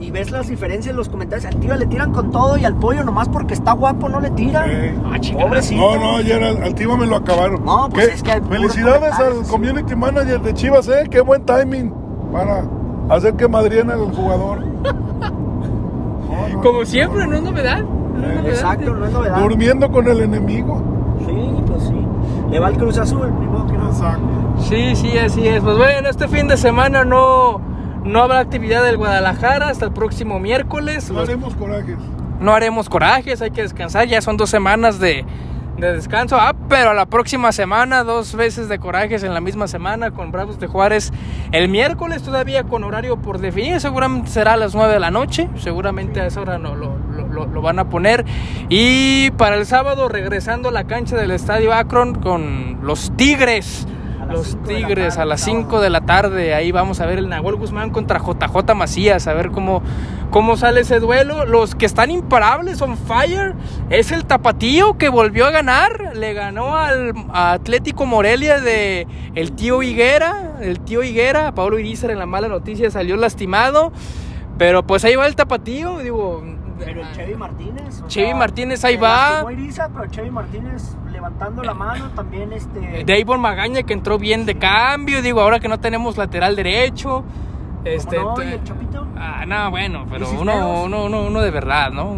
y 0.00 0.10
ves 0.10 0.30
las 0.30 0.48
diferencias 0.48 0.90
en 0.90 0.96
los 0.96 1.08
comentarios. 1.08 1.46
Al 1.46 1.56
Tiva 1.60 1.76
le 1.76 1.86
tiran 1.86 2.12
con 2.12 2.30
todo 2.30 2.56
y 2.56 2.64
al 2.64 2.74
pollo 2.74 3.04
nomás 3.04 3.28
porque 3.28 3.54
está 3.54 3.72
guapo 3.72 4.08
no 4.08 4.20
le 4.20 4.30
tiran. 4.30 4.68
Eh. 4.70 4.94
Ah. 5.04 5.18
Pobrecito. 5.40 5.80
no, 5.80 5.96
no, 5.98 6.16
ayer 6.16 6.42
al, 6.42 6.62
al 6.62 6.74
Tiva 6.74 6.96
me 6.96 7.06
lo 7.06 7.16
acabaron. 7.16 7.64
No, 7.64 7.88
pues 7.90 8.08
¿Qué? 8.08 8.14
es 8.14 8.22
que 8.22 8.32
hay 8.32 8.40
Felicidades 8.42 9.14
al 9.14 9.42
community 9.48 9.94
manager 9.94 10.40
de 10.42 10.54
Chivas, 10.54 10.88
¿eh? 10.88 11.04
Qué 11.10 11.20
buen 11.20 11.44
timing 11.44 11.92
para 12.32 12.64
hacer 13.08 13.34
que 13.34 13.46
madrien 13.48 13.90
al 13.90 14.00
jugador. 14.14 14.60
No, 14.64 14.92
no, 16.48 16.60
Como 16.62 16.80
no, 16.80 16.86
siempre, 16.86 17.26
no 17.26 17.36
es 17.36 17.42
novedad. 17.42 17.78
es 17.78 17.84
novedad. 17.84 18.46
Exacto, 18.46 18.94
no 18.94 19.06
es 19.06 19.12
novedad. 19.12 19.38
Durmiendo 19.38 19.90
con 19.90 20.08
el 20.08 20.20
enemigo. 20.20 20.82
Sí, 21.20 21.62
pues 21.66 21.82
sí. 21.84 22.06
Le 22.50 22.58
va 22.58 22.68
el 22.68 22.76
Cruz 22.76 22.98
Azul, 22.98 23.32
ni 23.40 23.46
modo 23.46 23.66
que 23.66 23.78
no. 23.78 23.88
Exacto. 23.88 24.22
Sí, 24.58 24.96
sí, 24.96 25.16
así 25.18 25.46
es. 25.46 25.62
Pues 25.62 25.76
bueno, 25.76 26.08
este 26.08 26.28
fin 26.28 26.48
de 26.48 26.56
semana 26.56 27.04
no, 27.04 27.60
no 28.04 28.22
habrá 28.22 28.38
actividad 28.40 28.82
del 28.84 28.96
Guadalajara 28.96 29.68
hasta 29.68 29.86
el 29.86 29.92
próximo 29.92 30.38
miércoles. 30.38 31.10
No 31.10 31.20
haremos 31.20 31.54
corajes. 31.54 31.96
no 32.40 32.54
haremos 32.54 32.88
corajes, 32.88 33.40
hay 33.42 33.50
que 33.50 33.62
descansar. 33.62 34.06
Ya 34.06 34.20
son 34.20 34.36
dos 34.36 34.50
semanas 34.50 34.98
de, 35.00 35.24
de 35.78 35.92
descanso. 35.92 36.36
Ah, 36.38 36.54
pero 36.68 36.92
la 36.94 37.06
próxima 37.06 37.50
semana, 37.52 38.04
dos 38.04 38.34
veces 38.36 38.68
de 38.68 38.78
corajes 38.78 39.22
en 39.24 39.32
la 39.34 39.40
misma 39.40 39.66
semana 39.68 40.10
con 40.10 40.30
Bravos 40.32 40.58
de 40.60 40.66
Juárez. 40.66 41.12
El 41.52 41.68
miércoles 41.68 42.22
todavía 42.22 42.64
con 42.64 42.84
horario 42.84 43.16
por 43.16 43.38
definir. 43.38 43.80
Seguramente 43.80 44.30
será 44.30 44.52
a 44.52 44.56
las 44.56 44.74
9 44.74 44.92
de 44.92 45.00
la 45.00 45.10
noche. 45.10 45.48
Seguramente 45.56 46.20
a 46.20 46.26
esa 46.26 46.40
hora 46.42 46.58
no, 46.58 46.74
lo- 46.74 46.94
lo 47.46 47.62
van 47.62 47.78
a 47.78 47.88
poner. 47.88 48.24
Y 48.68 49.30
para 49.32 49.56
el 49.56 49.66
sábado 49.66 50.08
regresando 50.08 50.68
a 50.68 50.72
la 50.72 50.84
cancha 50.84 51.16
del 51.16 51.30
Estadio 51.32 51.72
Akron 51.72 52.14
con 52.14 52.78
los 52.82 53.10
Tigres. 53.16 53.86
Los 54.24 54.56
Tigres 54.64 55.18
a 55.18 55.24
las 55.24 55.40
sábado. 55.40 55.62
5 55.62 55.80
de 55.80 55.90
la 55.90 56.00
tarde. 56.02 56.54
Ahí 56.54 56.72
vamos 56.72 57.00
a 57.00 57.06
ver 57.06 57.18
el 57.18 57.28
Nahuel 57.28 57.56
Guzmán 57.56 57.90
contra 57.90 58.18
JJ 58.18 58.74
Macías. 58.74 59.26
A 59.26 59.34
ver 59.34 59.50
cómo, 59.50 59.82
cómo 60.30 60.56
sale 60.56 60.80
ese 60.80 61.00
duelo. 61.00 61.44
Los 61.44 61.74
que 61.74 61.86
están 61.86 62.10
imparables, 62.10 62.80
on 62.82 62.96
fire, 62.96 63.54
es 63.90 64.12
el 64.12 64.24
Tapatío 64.24 64.98
que 64.98 65.08
volvió 65.08 65.46
a 65.46 65.50
ganar. 65.50 66.12
Le 66.16 66.34
ganó 66.34 66.76
al 66.76 67.12
Atlético 67.32 68.06
Morelia 68.06 68.60
de 68.60 69.06
el 69.34 69.52
tío 69.52 69.82
Higuera. 69.82 70.52
El 70.60 70.80
tío 70.80 71.02
Higuera, 71.02 71.54
Pablo 71.54 71.78
Irizar 71.78 72.10
en 72.10 72.18
la 72.18 72.26
mala 72.26 72.48
noticia 72.48 72.90
salió 72.90 73.16
lastimado. 73.16 73.92
Pero 74.58 74.86
pues 74.86 75.04
ahí 75.04 75.16
va 75.16 75.26
el 75.26 75.36
Tapatío. 75.36 75.98
Digo, 75.98 76.42
Pero 76.78 77.02
el 77.02 77.12
Chevy 77.12 77.34
Martínez. 77.34 78.02
Chevy 78.06 78.26
sea, 78.28 78.36
Martínez 78.36 78.84
ahí 78.84 78.96
va. 78.96 79.44
pero 79.46 80.06
Chevy 80.10 80.30
Martínez 80.30 80.96
levantando 81.24 81.62
la 81.62 81.74
mano 81.74 82.10
también 82.14 82.52
este. 82.52 83.04
Davon 83.04 83.40
Magaña 83.40 83.82
que 83.82 83.92
entró 83.94 84.18
bien 84.18 84.44
de 84.46 84.56
cambio. 84.56 85.22
Digo, 85.22 85.40
ahora 85.40 85.58
que 85.60 85.68
no 85.68 85.80
tenemos 85.80 86.16
lateral 86.16 86.54
derecho. 86.56 87.24
Este, 87.84 88.16
¿Cómo 88.16 88.36
no? 88.36 88.42
¿Y 88.42 88.46
te- 88.46 88.54
el 88.54 88.64
Chapito? 88.64 89.06
Ah, 89.16 89.44
no, 89.46 89.70
bueno, 89.70 90.04
pero 90.10 90.26
¿Y 90.32 90.36
uno, 90.36 90.82
uno, 90.84 91.04
uno, 91.04 91.22
uno 91.26 91.40
de 91.40 91.50
verdad, 91.50 91.90
¿no? 91.90 92.14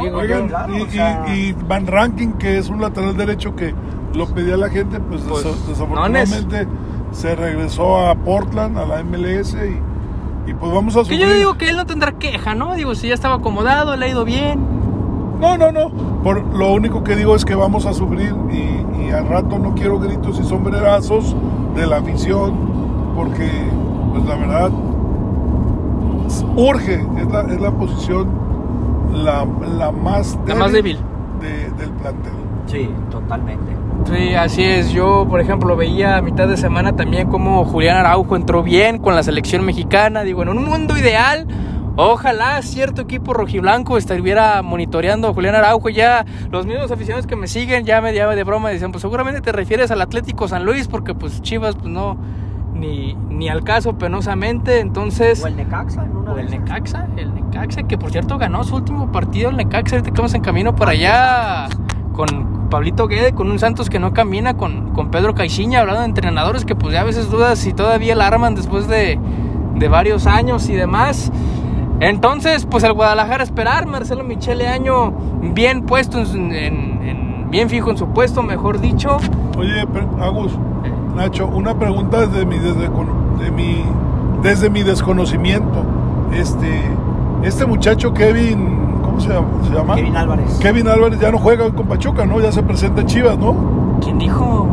Digo, 0.00 0.18
Oigan, 0.18 0.48
claro, 0.48 0.76
y, 0.76 0.82
o 0.82 0.90
sea- 0.90 1.24
y- 1.28 1.32
y 1.48 1.52
Van 1.52 1.86
Ranking, 1.86 2.32
que 2.34 2.58
es 2.58 2.68
un 2.68 2.80
lateral 2.80 3.16
derecho 3.16 3.54
que 3.56 3.74
lo 4.14 4.26
pedía 4.28 4.56
la 4.56 4.68
gente, 4.68 5.00
pues, 5.00 5.22
Pues, 5.22 5.44
desa- 5.44 5.66
desafortunadamente 5.68 6.66
se 7.12 7.34
regresó 7.34 8.06
a 8.06 8.14
Portland, 8.14 8.78
a 8.78 8.84
la 8.84 9.00
MLS 9.00 9.54
y, 9.54 10.50
y 10.50 10.54
pues 10.54 10.72
vamos 10.72 10.94
a 10.96 10.98
que 11.00 11.04
sufrir. 11.04 11.20
yo 11.20 11.34
digo 11.34 11.54
que 11.56 11.68
él 11.70 11.76
no 11.76 11.86
tendrá 11.86 12.12
queja, 12.12 12.54
¿no? 12.54 12.74
Digo, 12.74 12.94
si 12.94 13.08
ya 13.08 13.14
estaba 13.14 13.36
acomodado, 13.36 13.96
le 13.96 14.06
ha 14.06 14.08
ido 14.08 14.24
bien. 14.24 14.60
No, 15.40 15.56
no, 15.58 15.70
no. 15.72 15.90
Por, 16.22 16.42
lo 16.56 16.72
único 16.72 17.04
que 17.04 17.14
digo 17.16 17.34
es 17.36 17.44
que 17.44 17.54
vamos 17.54 17.86
a 17.86 17.92
sufrir 17.92 18.34
y, 18.50 19.06
y 19.06 19.10
al 19.10 19.28
rato 19.28 19.58
no 19.58 19.74
quiero 19.74 19.98
gritos 19.98 20.40
y 20.40 20.44
sombrerazos 20.44 21.36
de 21.74 21.86
la 21.86 21.98
afición 21.98 22.54
porque, 23.14 23.48
pues 24.12 24.24
la 24.24 24.36
verdad, 24.36 24.70
urge, 26.56 26.94
es 27.18 27.26
la, 27.30 27.40
es 27.42 27.60
la 27.60 27.70
posición 27.70 28.28
la, 29.12 29.46
la 29.78 29.90
más 29.92 30.38
La 30.46 30.54
más 30.54 30.72
débil. 30.72 30.98
de- 31.40 31.70
del 31.78 31.90
plantel. 31.92 32.32
Sí, 32.66 32.90
totalmente. 33.10 33.72
Sí, 34.06 34.34
así 34.34 34.62
es. 34.64 34.90
Yo, 34.90 35.26
por 35.28 35.40
ejemplo, 35.40 35.76
veía 35.76 36.16
a 36.16 36.22
mitad 36.22 36.48
de 36.48 36.56
semana 36.56 36.94
también 36.96 37.28
como 37.28 37.64
Julián 37.64 37.96
Araujo 37.96 38.36
entró 38.36 38.62
bien 38.62 38.98
con 38.98 39.14
la 39.14 39.22
selección 39.22 39.64
mexicana. 39.64 40.22
Digo, 40.22 40.42
en 40.42 40.48
un 40.48 40.64
mundo 40.64 40.96
ideal, 40.98 41.46
ojalá 41.96 42.60
cierto 42.62 43.02
equipo 43.02 43.34
rojiblanco 43.34 43.96
estuviera 43.96 44.62
monitoreando 44.62 45.28
a 45.28 45.34
Julián 45.34 45.54
Araujo. 45.54 45.88
Ya 45.88 46.24
los 46.50 46.66
mismos 46.66 46.90
aficionados 46.90 47.26
que 47.26 47.36
me 47.36 47.48
siguen 47.48 47.84
ya 47.84 48.00
me 48.00 48.14
llamaban 48.14 48.36
de 48.36 48.44
broma 48.44 48.70
y 48.70 48.74
decían, 48.74 48.92
pues 48.92 49.02
seguramente 49.02 49.40
te 49.40 49.52
refieres 49.52 49.90
al 49.90 50.00
Atlético 50.00 50.48
San 50.48 50.64
Luis 50.64 50.88
porque 50.88 51.14
pues 51.14 51.42
Chivas 51.42 51.76
pues 51.76 51.88
no, 51.88 52.16
ni, 52.74 53.14
ni 53.30 53.48
al 53.48 53.64
caso 53.64 53.98
penosamente. 53.98 54.80
Entonces... 54.80 55.42
O 55.42 55.46
el 55.46 55.56
Necaxa 55.56 56.04
en 56.04 56.16
una 56.16 56.32
O 56.32 56.38
el. 56.38 56.50
Necaxa, 56.50 57.08
el 57.16 57.34
Necaxa, 57.34 57.82
que 57.84 57.98
por 57.98 58.10
cierto 58.10 58.38
ganó 58.38 58.64
su 58.64 58.76
último 58.76 59.10
partido 59.10 59.50
el 59.50 59.56
Necaxa, 59.56 59.96
ahorita 59.96 60.10
que 60.10 60.16
vamos 60.16 60.34
en 60.34 60.42
camino 60.42 60.76
para 60.76 60.92
allá 60.92 61.68
con 62.12 62.68
Pablito 62.70 63.06
Guede, 63.06 63.32
con 63.32 63.50
un 63.50 63.58
Santos 63.58 63.90
que 63.90 63.98
no 63.98 64.12
camina, 64.12 64.56
con, 64.56 64.92
con 64.92 65.10
Pedro 65.10 65.34
Caixinha, 65.34 65.80
hablando 65.80 66.00
de 66.00 66.06
entrenadores 66.06 66.64
que 66.64 66.74
pues 66.74 66.94
ya 66.94 67.02
a 67.02 67.04
veces 67.04 67.30
dudas 67.30 67.58
si 67.58 67.72
todavía 67.72 68.14
la 68.14 68.26
arman 68.26 68.54
después 68.54 68.88
de, 68.88 69.18
de 69.74 69.88
varios 69.88 70.26
años 70.26 70.68
y 70.68 70.74
demás. 70.74 71.30
Entonces, 72.00 72.66
pues 72.70 72.84
el 72.84 72.92
Guadalajara 72.92 73.42
esperar, 73.42 73.86
Marcelo 73.86 74.22
Michele 74.24 74.68
Año 74.68 75.12
bien 75.54 75.82
puesto, 75.82 76.18
en, 76.18 76.26
su- 76.26 76.36
en- 76.36 76.52
en- 77.02 77.46
bien 77.50 77.68
fijo 77.70 77.90
en 77.90 77.96
su 77.96 78.08
puesto, 78.08 78.42
mejor 78.42 78.80
dicho. 78.80 79.16
Oye, 79.58 79.86
Agus, 80.20 80.52
Nacho, 81.14 81.46
una 81.46 81.78
pregunta 81.78 82.26
desde 82.26 82.44
mi, 82.44 82.58
desde, 82.58 82.88
de 83.42 83.50
mi, 83.50 83.82
desde 84.42 84.68
mi 84.68 84.82
desconocimiento. 84.82 85.82
Este, 86.34 86.82
este 87.42 87.64
muchacho 87.64 88.12
Kevin, 88.12 88.98
¿cómo 89.02 89.18
se 89.20 89.28
llama? 89.30 89.46
¿Se 89.66 89.72
llama? 89.72 89.94
Kevin 89.94 90.16
Álvarez. 90.16 90.58
Kevin 90.60 90.88
Álvarez 90.88 91.18
ya 91.20 91.30
no 91.30 91.38
juega 91.38 91.70
con 91.70 91.86
Pachuca, 91.86 92.26
¿no? 92.26 92.40
Ya 92.40 92.52
se 92.52 92.62
presenta 92.62 93.00
en 93.00 93.06
Chivas, 93.06 93.38
¿no? 93.38 93.54
¿Quién 94.02 94.18
dijo? 94.18 94.68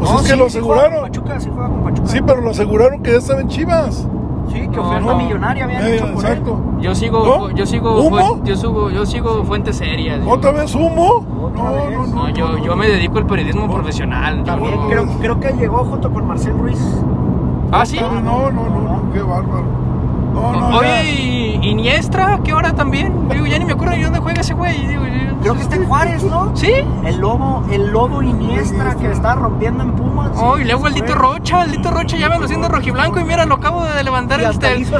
Pues 0.00 0.10
No, 0.10 0.20
es 0.20 0.30
que 0.30 0.36
lo 0.36 0.50
sí 0.50 0.58
juega 0.60 0.82
con 0.82 0.84
aseguraron. 0.92 1.02
Pachuca, 1.10 1.40
sí 1.40 1.48
juega 1.52 1.68
con 1.70 1.82
Pachuca. 1.82 2.08
Sí, 2.08 2.18
pero 2.26 2.40
lo 2.42 2.50
aseguraron 2.50 3.02
que 3.02 3.12
ya 3.12 3.16
estaba 3.18 3.40
en 3.40 3.48
Chivas. 3.48 4.06
Sí, 4.48 4.60
que 4.60 4.76
No, 4.76 4.82
oferta 4.88 5.12
no. 5.12 5.18
millonaria 5.18 5.64
habían 5.64 5.82
Eh, 5.84 5.94
hecho 5.96 6.12
por 6.12 6.24
él. 6.24 6.30
exacto. 6.32 6.60
Yo 6.80 6.94
sigo, 6.94 7.24
¿No? 7.24 7.50
yo 7.50 7.66
sigo, 7.66 8.00
¿Humo? 8.00 8.40
yo 8.44 8.56
sigo, 8.56 8.90
yo 8.90 9.04
sigo 9.06 9.44
fuentes 9.44 9.76
serias. 9.76 10.20
¿Otra 10.26 10.52
vez 10.52 10.74
humo? 10.74 11.26
¿Otra 11.42 11.62
No, 11.64 11.72
vez? 11.74 11.90
no, 11.98 12.06
no. 12.06 12.14
No, 12.14 12.28
yo, 12.30 12.58
yo 12.58 12.76
me 12.76 12.88
dedico 12.88 13.18
al 13.18 13.26
periodismo 13.26 13.68
profesional. 13.68 14.38
yo 14.38 14.44
También 14.44 14.74
no- 14.76 14.88
creo, 14.88 15.06
creo 15.20 15.40
que 15.40 15.52
llegó 15.58 15.84
junto 15.84 16.10
con 16.12 16.26
Marcel 16.26 16.56
Ruiz. 16.58 16.80
Ah, 17.72 17.84
sí. 17.84 17.98
No, 18.00 18.20
no, 18.20 18.50
no, 18.50 18.62
no, 18.68 18.80
no, 18.80 19.12
qué 19.12 19.20
bárbaro. 19.20 19.87
No, 20.40 20.70
no, 20.70 20.78
Oye, 20.78 21.10
y 21.10 21.68
Iniestra, 21.70 22.40
¿qué 22.44 22.52
hora 22.54 22.72
también? 22.72 23.28
Digo, 23.28 23.46
ya 23.46 23.58
ni 23.58 23.64
me 23.64 23.72
acuerdo 23.72 23.96
ni 23.96 24.02
dónde 24.02 24.20
juega 24.20 24.40
ese 24.40 24.54
güey. 24.54 24.86
Digo, 24.86 25.02
Creo 25.42 25.54
que 25.54 25.62
está 25.62 25.76
en 25.76 25.86
Juárez, 25.86 26.24
¿no? 26.24 26.56
¿Sí? 26.56 26.72
El 27.04 27.18
lobo, 27.18 27.64
el 27.70 27.90
lobo 27.92 28.22
Iniestra 28.22 28.96
que 28.96 29.10
está 29.12 29.34
rompiendo 29.36 29.84
en 29.84 29.92
Pumas. 29.92 30.32
Oh, 30.36 30.58
y 30.58 30.64
luego 30.64 30.88
el 30.88 30.94
Dito 30.94 31.14
Rocha, 31.14 31.62
el 31.62 31.70
Dito 31.70 31.90
Rocha 31.90 32.16
ya 32.16 32.28
me 32.28 32.38
lo 32.38 32.48
siendo 32.48 32.68
rojiblanco 32.68 33.20
y 33.20 33.24
mira, 33.24 33.46
lo 33.46 33.54
acabo 33.54 33.84
de 33.84 34.02
levantar 34.02 34.44
así. 34.44 34.58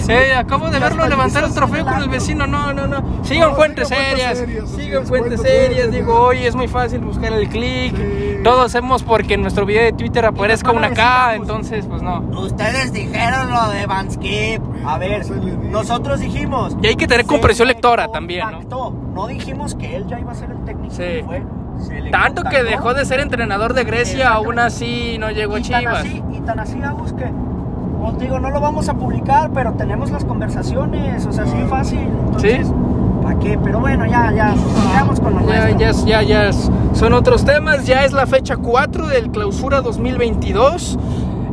eh, 0.09 0.35
acabo 0.35 0.70
de 0.70 0.79
verlo 0.79 1.07
levantar 1.09 1.44
el 1.44 1.53
trofeo 1.53 1.85
con 1.85 2.03
el 2.03 2.09
vecino. 2.09 2.46
No, 2.46 2.72
no, 2.72 2.87
no. 2.87 3.03
Sigan 3.24 3.51
No, 3.51 3.57
fuentes 3.57 3.88
serias. 3.88 4.44
Sigan 4.77 5.03
es, 5.03 5.09
fuentes 5.09 5.40
serias. 5.40 5.90
Digo, 5.90 6.14
hoy 6.14 6.38
es 6.44 6.55
muy 6.55 6.68
fácil 6.68 7.01
buscar 7.01 7.33
el 7.33 7.48
clic. 7.48 7.96
Sí. 7.96 8.27
Todos 8.48 8.64
hacemos 8.64 9.02
porque 9.02 9.34
en 9.34 9.42
nuestro 9.42 9.66
video 9.66 9.84
de 9.84 9.92
Twitter 9.92 10.24
aparezca 10.24 10.70
una 10.70 10.90
K, 10.90 11.24
pues, 11.26 11.40
entonces 11.42 11.84
pues 11.87 12.00
no. 12.00 12.20
Ustedes 12.40 12.94
dijeron 12.94 13.50
lo 13.50 13.68
de 13.68 13.84
Vanskip. 13.84 14.62
A 14.87 14.96
ver, 14.96 15.22
nosotros 15.70 16.20
dijimos. 16.20 16.74
Y 16.82 16.87
hay 16.87 16.96
que 16.96 17.06
tener 17.06 17.26
comprensión 17.26 17.68
le 17.68 17.74
lectora 17.74 18.08
también, 18.08 18.46
¿no? 18.70 18.94
¿no? 19.14 19.26
dijimos 19.26 19.74
que 19.74 19.96
él 19.96 20.06
ya 20.08 20.18
iba 20.18 20.32
a 20.32 20.34
ser 20.34 20.50
el 20.50 20.64
técnico. 20.64 20.94
Sí. 20.94 21.02
y 21.02 21.22
fue, 21.24 21.42
se 21.87 22.00
le 22.00 22.11
Tanto 22.11 22.42
que 22.44 22.62
dejó 22.62 22.94
de 22.94 23.04
ser 23.04 23.20
entrenador 23.20 23.74
de 23.74 23.84
Grecia, 23.84 24.30
aún 24.30 24.58
así 24.58 25.18
no 25.18 25.30
llegó 25.30 25.56
a 25.56 25.61
tan 25.61 25.64
Chivas. 25.64 25.98
así, 26.00 26.22
y 26.32 26.40
tan 26.40 26.58
así, 26.58 26.82
Agus, 26.82 27.12
que 27.12 27.30
te 28.16 28.24
digo, 28.24 28.40
no 28.40 28.50
lo 28.50 28.61
vamos 28.61 28.88
a 28.88 28.94
publicar, 28.94 29.50
pero 29.52 29.74
tenemos 29.74 30.11
las 30.11 30.24
conversaciones, 30.24 31.26
o 31.26 31.32
sea, 31.32 31.44
así 31.44 31.56
fácil. 31.68 32.00
Entonces, 32.00 32.66
Sí. 32.66 32.72
¿Para 33.28 33.40
qué? 33.40 33.58
Pero 33.62 33.80
bueno, 33.80 34.06
ya, 34.06 34.32
ya, 34.32 34.54
sigamos 34.54 35.20
con 35.20 35.34
lo 35.34 35.46
Ya, 35.46 35.68
ya, 35.76 35.92
ya, 35.92 36.22
ya 36.22 36.50
son 36.94 37.12
otros 37.12 37.44
temas. 37.44 37.86
Ya 37.86 38.06
es 38.06 38.12
la 38.12 38.26
fecha 38.26 38.56
4 38.56 39.06
del 39.08 39.30
clausura 39.30 39.82
2022. 39.82 40.98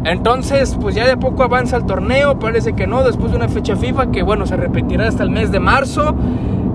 Entonces, 0.06 0.78
pues 0.80 0.96
ya 0.96 1.06
de 1.06 1.18
poco 1.18 1.44
avanza 1.44 1.76
el 1.76 1.86
torneo. 1.86 2.40
Parece 2.40 2.74
que 2.74 2.88
no, 2.88 3.04
después 3.04 3.32
de 3.32 3.38
una 3.38 3.50
fecha 3.50 3.76
FIFA 3.76 4.12
que, 4.12 4.24
bueno, 4.24 4.46
se 4.46 4.56
repetirá 4.56 5.10
hasta 5.10 5.24
el 5.24 5.32
mes 5.32 5.52
de 5.52 5.60
marzo. 5.60 6.16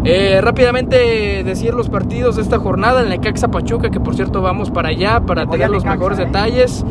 Eh, 0.04 0.40
rápidamente 0.42 1.42
decir 1.44 1.74
los 1.74 1.88
partidos 1.90 2.36
de 2.36 2.42
esta 2.42 2.58
jornada. 2.58 3.02
El 3.02 3.10
Necaxa 3.10 3.48
Pachuca, 3.48 3.90
que 3.90 4.00
por 4.00 4.14
cierto 4.14 4.40
vamos 4.40 4.70
para 4.70 4.88
allá 4.88 5.20
para 5.20 5.44
Voy 5.44 5.52
tener 5.58 5.70
los 5.70 5.84
Necaxa, 5.84 5.96
mejores 5.98 6.18
¿eh? 6.18 6.24
detalles. 6.26 6.84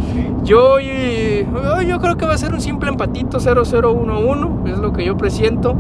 Yo, 0.44 0.80
y- 0.80 1.46
yo 1.88 2.00
creo 2.00 2.18
que 2.18 2.26
va 2.26 2.34
a 2.34 2.38
ser 2.38 2.54
un 2.54 2.62
simple 2.62 2.90
empatito 2.90 3.40
0-0-1-1, 3.40 4.68
es 4.72 4.78
lo 4.78 4.94
que 4.94 5.04
yo 5.06 5.18
presiento. 5.18 5.76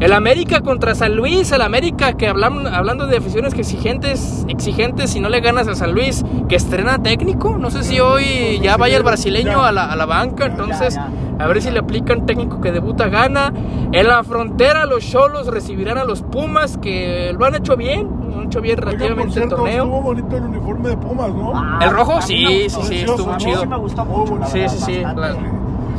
El 0.00 0.12
América 0.12 0.60
contra 0.60 0.94
San 0.94 1.16
Luis, 1.16 1.50
el 1.52 1.62
América 1.62 2.12
que 2.12 2.28
hablan, 2.28 2.66
hablando 2.66 3.06
de 3.06 3.16
aficiones 3.16 3.54
que 3.54 3.62
exigentes, 3.62 4.44
exigentes, 4.48 5.10
si 5.10 5.20
no 5.20 5.28
le 5.28 5.40
ganas 5.40 5.66
a 5.68 5.74
San 5.74 5.92
Luis, 5.92 6.24
que 6.48 6.56
estrena 6.56 7.02
técnico, 7.02 7.56
no 7.58 7.70
sé 7.70 7.82
si 7.82 7.98
hoy 8.00 8.60
ya 8.62 8.76
vaya 8.76 8.96
el 8.96 9.02
brasileño 9.02 9.58
Ya. 9.62 9.68
a 9.68 9.72
la, 9.72 9.84
a 9.86 9.96
la 9.96 10.06
banca, 10.06 10.46
entonces 10.46 10.94
ya. 10.94 11.08
A 11.38 11.46
ver 11.46 11.60
si 11.62 11.70
le 11.70 11.78
aplican 11.80 12.26
técnico 12.26 12.60
que 12.60 12.70
debuta 12.72 13.08
gana. 13.08 13.52
En 13.92 14.06
la 14.08 14.22
frontera 14.24 14.86
los 14.86 15.04
Cholos 15.04 15.46
recibirán 15.48 15.98
a 15.98 16.04
los 16.04 16.22
Pumas, 16.22 16.78
que 16.78 17.34
lo 17.38 17.44
han 17.44 17.54
hecho 17.54 17.76
bien, 17.76 18.08
lo 18.30 18.38
han 18.40 18.44
hecho 18.46 18.60
bien 18.60 18.76
por 18.76 18.86
relativamente 18.86 19.42
el 19.42 19.48
torneo. 19.48 19.82
estuvo 19.84 20.00
bonito 20.02 20.36
el 20.36 20.42
uniforme 20.44 20.88
de 20.90 20.96
Pumas, 20.96 21.34
¿no? 21.34 21.52
Ah, 21.54 21.78
¿El 21.82 21.90
rojo? 21.90 22.20
Sí, 22.22 22.66
sí, 22.68 22.80
sí, 22.82 22.94
estuvo 23.00 23.26
¿no? 23.26 23.32
A 23.32 23.36
mí 23.36 23.44
chido. 23.44 23.60
sí 23.60 23.66
me 23.66 23.76
gustó 23.76 24.04
mucho. 24.04 24.38
la 24.38 24.46
Sí, 24.46 24.58
verdad, 24.60 24.74
sí, 24.74 24.82
sí, 24.84 25.02
bastante. 25.02 25.20
la- 25.20 25.32
Sí, 25.34 25.38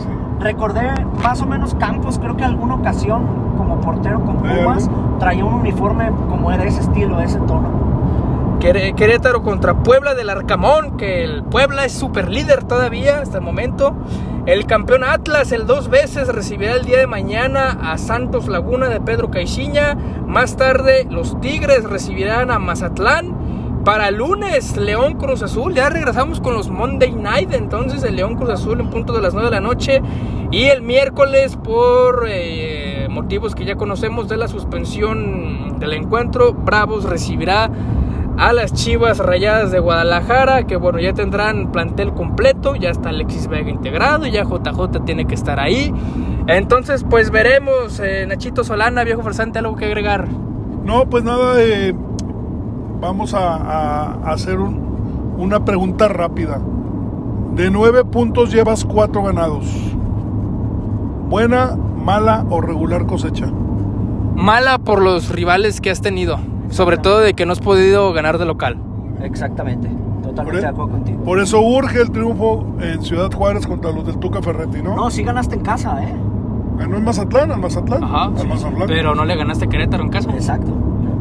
sí. 0.04 0.10
Recordé 0.40 0.92
más 1.24 1.42
o 1.42 1.46
menos 1.46 1.74
Campos, 1.76 2.20
creo 2.20 2.36
que 2.38 2.44
alguna 2.44 2.76
ocasión 2.76 3.24
como 3.58 3.80
portero 3.82 4.22
con 4.22 4.38
Pumas 4.38 4.90
traía 5.20 5.46
un 5.46 5.54
uniforme 5.56 6.12
como 6.30 6.52
de 6.52 6.68
ese 6.68 6.82
estilo, 6.82 7.18
de 7.18 7.24
ese 7.26 7.40
tono. 7.40 7.85
Querétaro 8.60 9.44
contra 9.44 9.84
Puebla 9.84 10.16
del 10.16 10.30
Arcamón, 10.30 10.98
que 10.98 11.24
el 11.24 11.44
Puebla 11.44 11.86
es 11.86 11.92
super 11.92 12.30
líder 12.30 12.64
todavía 12.64 13.20
hasta 13.20 13.38
el 13.38 13.44
momento. 13.44 13.94
El 14.46 14.66
campeón 14.66 15.04
Atlas, 15.04 15.52
el 15.52 15.66
dos 15.66 15.90
veces, 15.90 16.28
recibirá 16.28 16.76
el 16.76 16.86
día 16.86 17.00
de 17.00 17.08
mañana 17.08 17.78
a 17.82 17.98
Santos 17.98 18.48
Laguna 18.48 18.90
de 18.90 19.02
Pedro 19.02 19.30
Caixinha. 19.30 19.96
Más 20.26 20.56
tarde, 20.56 21.06
los 21.10 21.40
Tigres 21.42 21.84
recibirán 21.84 22.52
a 22.52 22.60
Mazatlán. 22.60 23.84
Para 23.84 24.08
el 24.08 24.16
lunes, 24.16 24.78
León 24.78 25.14
Cruz 25.16 25.44
Azul. 25.44 25.76
Ya 25.76 25.90
regresamos 25.90 26.40
con 26.42 26.56
los 26.56 26.70
Monday 26.70 27.12
Night. 27.12 27.54
Entonces, 27.54 28.04
el 28.04 28.16
León 28.16 28.36
Cruz 28.36 28.50
Azul 28.50 28.80
en 28.80 28.90
punto 28.90 29.14
de 29.14 29.22
las 29.22 29.34
9 29.34 29.50
de 29.50 29.56
la 29.56 29.62
noche. 29.62 30.02
Y 30.52 30.64
el 30.66 30.82
miércoles, 30.82 31.58
por 31.58 32.26
eh, 32.28 33.08
motivos 33.10 33.54
que 33.54 33.66
ya 33.66 33.76
conocemos 33.76 34.28
de 34.28 34.38
la 34.38 34.48
suspensión 34.48 35.80
del 35.80 35.94
encuentro, 35.94 36.54
Bravos 36.54 37.04
recibirá 37.04 37.70
a 38.38 38.52
las 38.54 38.74
Chivas 38.74 39.20
Rayadas 39.20 39.72
de 39.72 39.80
Guadalajara, 39.80 40.66
que 40.68 40.76
bueno, 40.76 41.00
ya 41.00 41.14
tendrán 41.14 41.72
plantel 41.72 42.14
completo, 42.14 42.76
ya 42.76 42.90
está 42.90 43.10
Alexis 43.10 43.48
Vega 43.48 43.70
integrado, 43.70 44.26
ya 44.28 44.44
JJ 44.44 45.06
tiene 45.06 45.26
que 45.26 45.36
estar 45.36 45.60
ahí. 45.60 45.94
Entonces, 46.48 47.06
pues 47.10 47.32
veremos, 47.32 48.00
eh, 48.00 48.26
Nachito 48.28 48.64
Solana, 48.64 49.04
viejo 49.04 49.22
farsante, 49.24 49.60
algo 49.60 49.76
que 49.76 49.86
agregar. 49.86 50.28
No, 50.84 51.06
pues 51.10 51.24
nada, 51.24 51.56
eh, 51.64 51.96
vamos 53.02 53.34
a, 53.34 53.56
a 53.56 54.32
hacer 54.32 54.60
un- 54.60 55.36
una 55.38 55.64
pregunta 55.66 56.08
rápida. 56.08 56.60
De 57.56 57.72
nueve 57.72 58.04
puntos 58.04 58.52
llevas 58.52 58.84
cuatro 58.86 59.24
ganados. 59.24 59.66
¿Buena, 61.30 61.76
mala 61.76 62.46
o 62.50 62.62
regular 62.62 63.06
cosecha? 63.06 63.48
Mala 64.36 64.78
por 64.78 65.02
los 65.02 65.30
rivales 65.30 65.82
que 65.82 65.90
has 65.90 66.02
tenido, 66.02 66.38
sobre 66.76 66.98
todo 66.98 67.20
de 67.20 67.34
que 67.34 67.46
no 67.46 67.54
has 67.54 67.60
podido 67.60 68.12
ganar 68.14 68.38
de 68.38 68.46
local. 68.46 68.78
Exactamente, 69.24 69.90
totalmente 70.24 70.60
e- 70.60 70.62
de 70.62 70.68
acuerdo 70.68 70.92
contigo. 70.92 71.24
por 71.24 71.40
eso 71.40 71.62
urge 71.62 72.02
el 72.02 72.12
triunfo 72.12 72.66
en 72.82 73.02
Ciudad 73.02 73.32
Juárez 73.32 73.66
contra 73.66 73.92
los 73.92 74.06
del 74.06 74.18
Tuca 74.18 74.42
Ferretti, 74.42 74.82
¿no? 74.82 74.96
No, 74.96 75.10
sí 75.10 75.24
ganaste 75.24 75.56
en 75.56 75.62
casa, 75.62 76.04
¿eh? 76.04 76.14
Ganó 76.78 76.98
en 76.98 77.04
Mazatlán, 77.06 77.52
al 77.52 77.60
Mazatlán. 77.62 78.04
Ajá, 78.04 78.26
al 78.26 78.38
sí, 78.38 78.48
Mazatlán. 78.48 78.88
pero 78.88 79.16
no 79.16 79.24
le 79.24 79.36
ganaste 79.38 79.66
a 79.66 79.70
Querétaro 79.70 80.04
en 80.04 80.10
casa. 80.10 80.30
Exacto. 80.32 80.72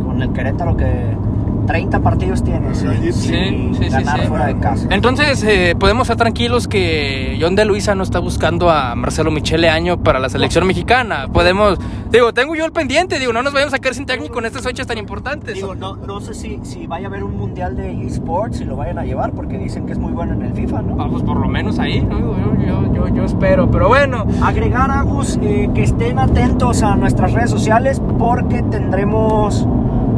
Con 0.04 0.20
el 0.20 0.32
Querétaro 0.32 0.76
que 0.76 1.16
30 1.66 2.00
partidos 2.00 2.42
tienes 2.42 2.78
Sí, 2.78 3.12
sin 3.12 3.74
sí, 3.74 3.88
ganar 3.88 4.20
sí. 4.20 4.26
fuera 4.26 4.46
de 4.46 4.58
casa. 4.58 4.86
Entonces, 4.90 5.42
eh, 5.44 5.74
podemos 5.78 6.02
estar 6.06 6.16
tranquilos 6.16 6.68
que 6.68 7.38
John 7.40 7.54
de 7.54 7.64
Luisa 7.64 7.94
no 7.94 8.02
está 8.02 8.18
buscando 8.18 8.70
a 8.70 8.94
Marcelo 8.94 9.30
Michele 9.30 9.68
Año 9.68 9.98
para 10.02 10.18
la 10.18 10.28
selección 10.28 10.66
mexicana. 10.66 11.28
Podemos, 11.32 11.78
digo, 12.10 12.32
tengo 12.32 12.54
yo 12.54 12.64
el 12.64 12.72
pendiente, 12.72 13.18
digo, 13.18 13.32
no 13.32 13.42
nos 13.42 13.52
vayamos 13.52 13.74
a 13.74 13.78
quedar 13.78 13.94
sin 13.94 14.06
técnico 14.06 14.38
en 14.38 14.46
estas 14.46 14.62
fechas 14.62 14.86
tan 14.86 14.98
importantes. 14.98 15.54
Digo, 15.54 15.74
no, 15.74 15.96
no 15.96 16.20
sé 16.20 16.34
si, 16.34 16.60
si 16.62 16.86
vaya 16.86 17.06
a 17.06 17.08
haber 17.10 17.24
un 17.24 17.36
mundial 17.36 17.76
de 17.76 18.06
esports 18.06 18.60
y 18.60 18.64
lo 18.64 18.76
vayan 18.76 18.98
a 18.98 19.04
llevar 19.04 19.32
porque 19.32 19.58
dicen 19.58 19.86
que 19.86 19.92
es 19.92 19.98
muy 19.98 20.12
bueno 20.12 20.34
en 20.34 20.42
el 20.42 20.52
FIFA, 20.52 20.82
¿no? 20.82 21.02
Ah, 21.02 21.08
pues 21.10 21.22
por 21.22 21.38
lo 21.38 21.48
menos 21.48 21.78
ahí, 21.78 22.00
¿no? 22.02 22.18
Yo, 22.20 22.56
yo, 22.66 22.94
yo, 22.94 23.08
yo 23.14 23.24
espero, 23.24 23.70
pero 23.70 23.88
bueno. 23.88 24.26
Agregar, 24.42 24.90
Agus, 24.90 25.38
eh, 25.42 25.68
que 25.74 25.82
estén 25.84 26.18
atentos 26.18 26.82
a 26.82 26.96
nuestras 26.96 27.32
redes 27.32 27.50
sociales 27.50 28.00
porque 28.18 28.62
tendremos 28.62 29.66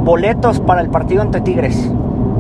boletos 0.07 0.61
para 0.61 0.81
el 0.81 0.89
partido 0.89 1.21
ante 1.21 1.41
Tigres. 1.43 1.91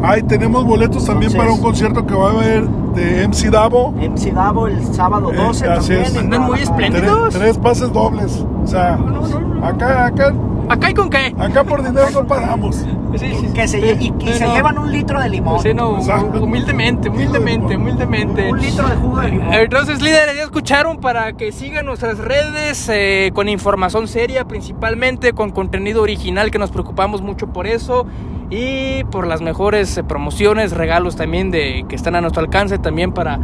Ay, 0.02 0.22
tenemos 0.22 0.64
boletos 0.64 1.04
también 1.04 1.32
Entonces- 1.32 1.38
para 1.38 1.52
un 1.52 1.60
concierto 1.60 2.06
que 2.06 2.14
va 2.14 2.28
a 2.28 2.32
haber 2.32 2.66
de 2.94 3.24
MC 3.24 3.50
Davo. 3.50 3.92
MC 3.98 4.30
Davo 4.32 4.68
el 4.68 4.82
sábado 4.94 5.32
Eh, 5.32 5.36
12 5.36 5.68
así 5.68 5.92
también. 5.94 6.16
Andan 6.24 6.42
muy 6.44 6.60
espléndidos. 6.60 7.30
Tres, 7.30 7.38
tres 7.42 7.58
pases 7.58 7.92
dobles. 7.92 8.44
O 8.62 8.66
sea, 8.66 8.96
No, 8.96 9.06
no, 9.20 9.40
no. 9.40 9.66
acá, 9.66 10.06
acá, 10.06 10.32
¿Acá 10.68 10.90
y 10.90 10.94
con 10.94 11.08
qué? 11.10 11.34
acá 11.38 11.64
por 11.64 11.82
dinero 11.82 12.10
no 12.12 12.26
paramos. 12.26 12.76
Sí, 13.16 13.34
sí, 13.40 13.46
Que 13.54 13.68
se, 13.68 13.78
y, 13.78 14.12
Sí, 14.18 14.32
se 14.34 14.46
no. 14.46 14.54
llevan 14.54 14.78
un 14.78 14.90
litro 14.90 15.20
de 15.20 15.28
limón. 15.28 15.60
Sí, 15.60 15.72
no, 15.72 15.98
humildemente, 16.40 17.08
humildemente, 17.08 17.76
humildemente. 17.76 18.50
Un 18.52 18.60
litro 18.60 18.88
de 18.88 18.96
jugo 18.96 19.20
de 19.20 19.28
limón. 19.30 19.54
Entonces, 19.54 20.02
líderes, 20.02 20.36
ya 20.36 20.42
escucharon 20.42 20.98
para 20.98 21.32
que 21.34 21.52
sigan 21.52 21.86
nuestras 21.86 22.18
redes 22.18 22.88
eh, 22.92 23.30
con 23.32 23.48
información 23.48 24.08
seria, 24.08 24.44
principalmente 24.46 25.32
con 25.32 25.50
contenido 25.52 26.02
original, 26.02 26.50
que 26.50 26.58
nos 26.58 26.70
preocupamos 26.70 27.22
mucho 27.22 27.46
por 27.48 27.66
eso. 27.66 28.06
Y 28.50 29.02
por 29.04 29.26
las 29.26 29.40
mejores 29.42 29.96
eh, 29.98 30.04
promociones, 30.04 30.72
regalos 30.72 31.16
también 31.16 31.50
de 31.50 31.84
que 31.88 31.96
están 31.96 32.14
a 32.16 32.20
nuestro 32.20 32.42
alcance 32.42 32.78
también 32.78 33.12
para, 33.12 33.38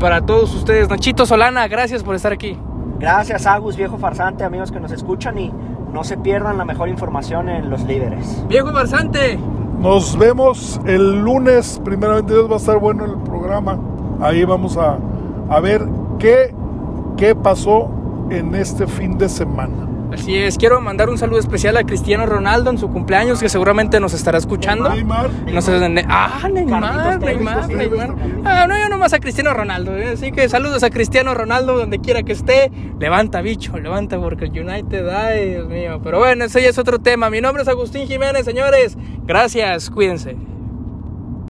para 0.00 0.22
todos 0.22 0.54
ustedes. 0.54 0.88
Nachito 0.88 1.26
Solana, 1.26 1.68
gracias 1.68 2.02
por 2.02 2.14
estar 2.14 2.32
aquí. 2.32 2.58
Gracias, 2.98 3.46
Agus, 3.46 3.76
viejo 3.76 3.98
farsante, 3.98 4.44
amigos 4.44 4.70
que 4.70 4.78
nos 4.80 4.92
escuchan 4.92 5.38
y 5.38 5.52
no 5.92 6.04
se 6.04 6.16
pierdan 6.16 6.58
la 6.58 6.64
mejor 6.64 6.88
información 6.88 7.48
en 7.48 7.70
los 7.70 7.82
líderes. 7.84 8.44
Viejo 8.48 8.72
Barzante, 8.72 9.38
Nos 9.78 10.16
vemos 10.16 10.80
el 10.86 11.20
lunes. 11.22 11.80
Primeramente 11.84 12.32
Dios 12.32 12.48
va 12.48 12.54
a 12.54 12.58
estar 12.58 12.78
bueno 12.78 13.04
el 13.04 13.16
programa. 13.22 13.78
Ahí 14.20 14.44
vamos 14.44 14.76
a, 14.76 14.98
a 15.48 15.60
ver 15.60 15.84
qué, 16.18 16.54
qué 17.16 17.34
pasó 17.34 17.90
en 18.30 18.54
este 18.54 18.86
fin 18.86 19.18
de 19.18 19.28
semana. 19.28 19.88
Así 20.12 20.36
es. 20.36 20.58
Quiero 20.58 20.80
mandar 20.80 21.08
un 21.08 21.18
saludo 21.18 21.38
especial 21.38 21.76
a 21.76 21.84
Cristiano 21.84 22.26
Ronaldo 22.26 22.70
en 22.70 22.78
su 22.78 22.88
cumpleaños, 22.88 23.40
que 23.40 23.48
seguramente 23.48 24.00
nos 24.00 24.14
estará 24.14 24.38
escuchando. 24.38 24.88
Neymar. 24.88 25.30
No 25.52 25.62
sé 25.62 25.72
dónde. 25.78 26.04
Ah, 26.08 26.48
Neymar, 26.52 27.20
Neymar, 27.20 27.68
Neymar. 27.68 28.14
Ah, 28.44 28.66
no, 28.68 28.78
yo 28.78 28.88
nomás 28.88 29.12
a 29.12 29.20
Cristiano 29.20 29.54
Ronaldo. 29.54 29.96
¿eh? 29.96 30.08
Así 30.14 30.32
que 30.32 30.48
saludos 30.48 30.82
a 30.82 30.90
Cristiano 30.90 31.34
Ronaldo 31.34 31.76
donde 31.76 32.00
quiera 32.00 32.22
que 32.22 32.32
esté. 32.32 32.70
Levanta, 32.98 33.40
bicho, 33.42 33.78
levanta 33.78 34.18
porque 34.18 34.46
el 34.46 34.50
United, 34.50 35.08
ay, 35.08 35.50
Dios 35.50 35.68
mío. 35.68 36.00
Pero 36.02 36.18
bueno, 36.18 36.44
ese 36.44 36.62
ya 36.62 36.68
es 36.68 36.78
otro 36.78 36.98
tema. 36.98 37.30
Mi 37.30 37.40
nombre 37.40 37.62
es 37.62 37.68
Agustín 37.68 38.06
Jiménez, 38.06 38.44
señores. 38.44 38.96
Gracias, 39.24 39.90
cuídense. 39.90 40.36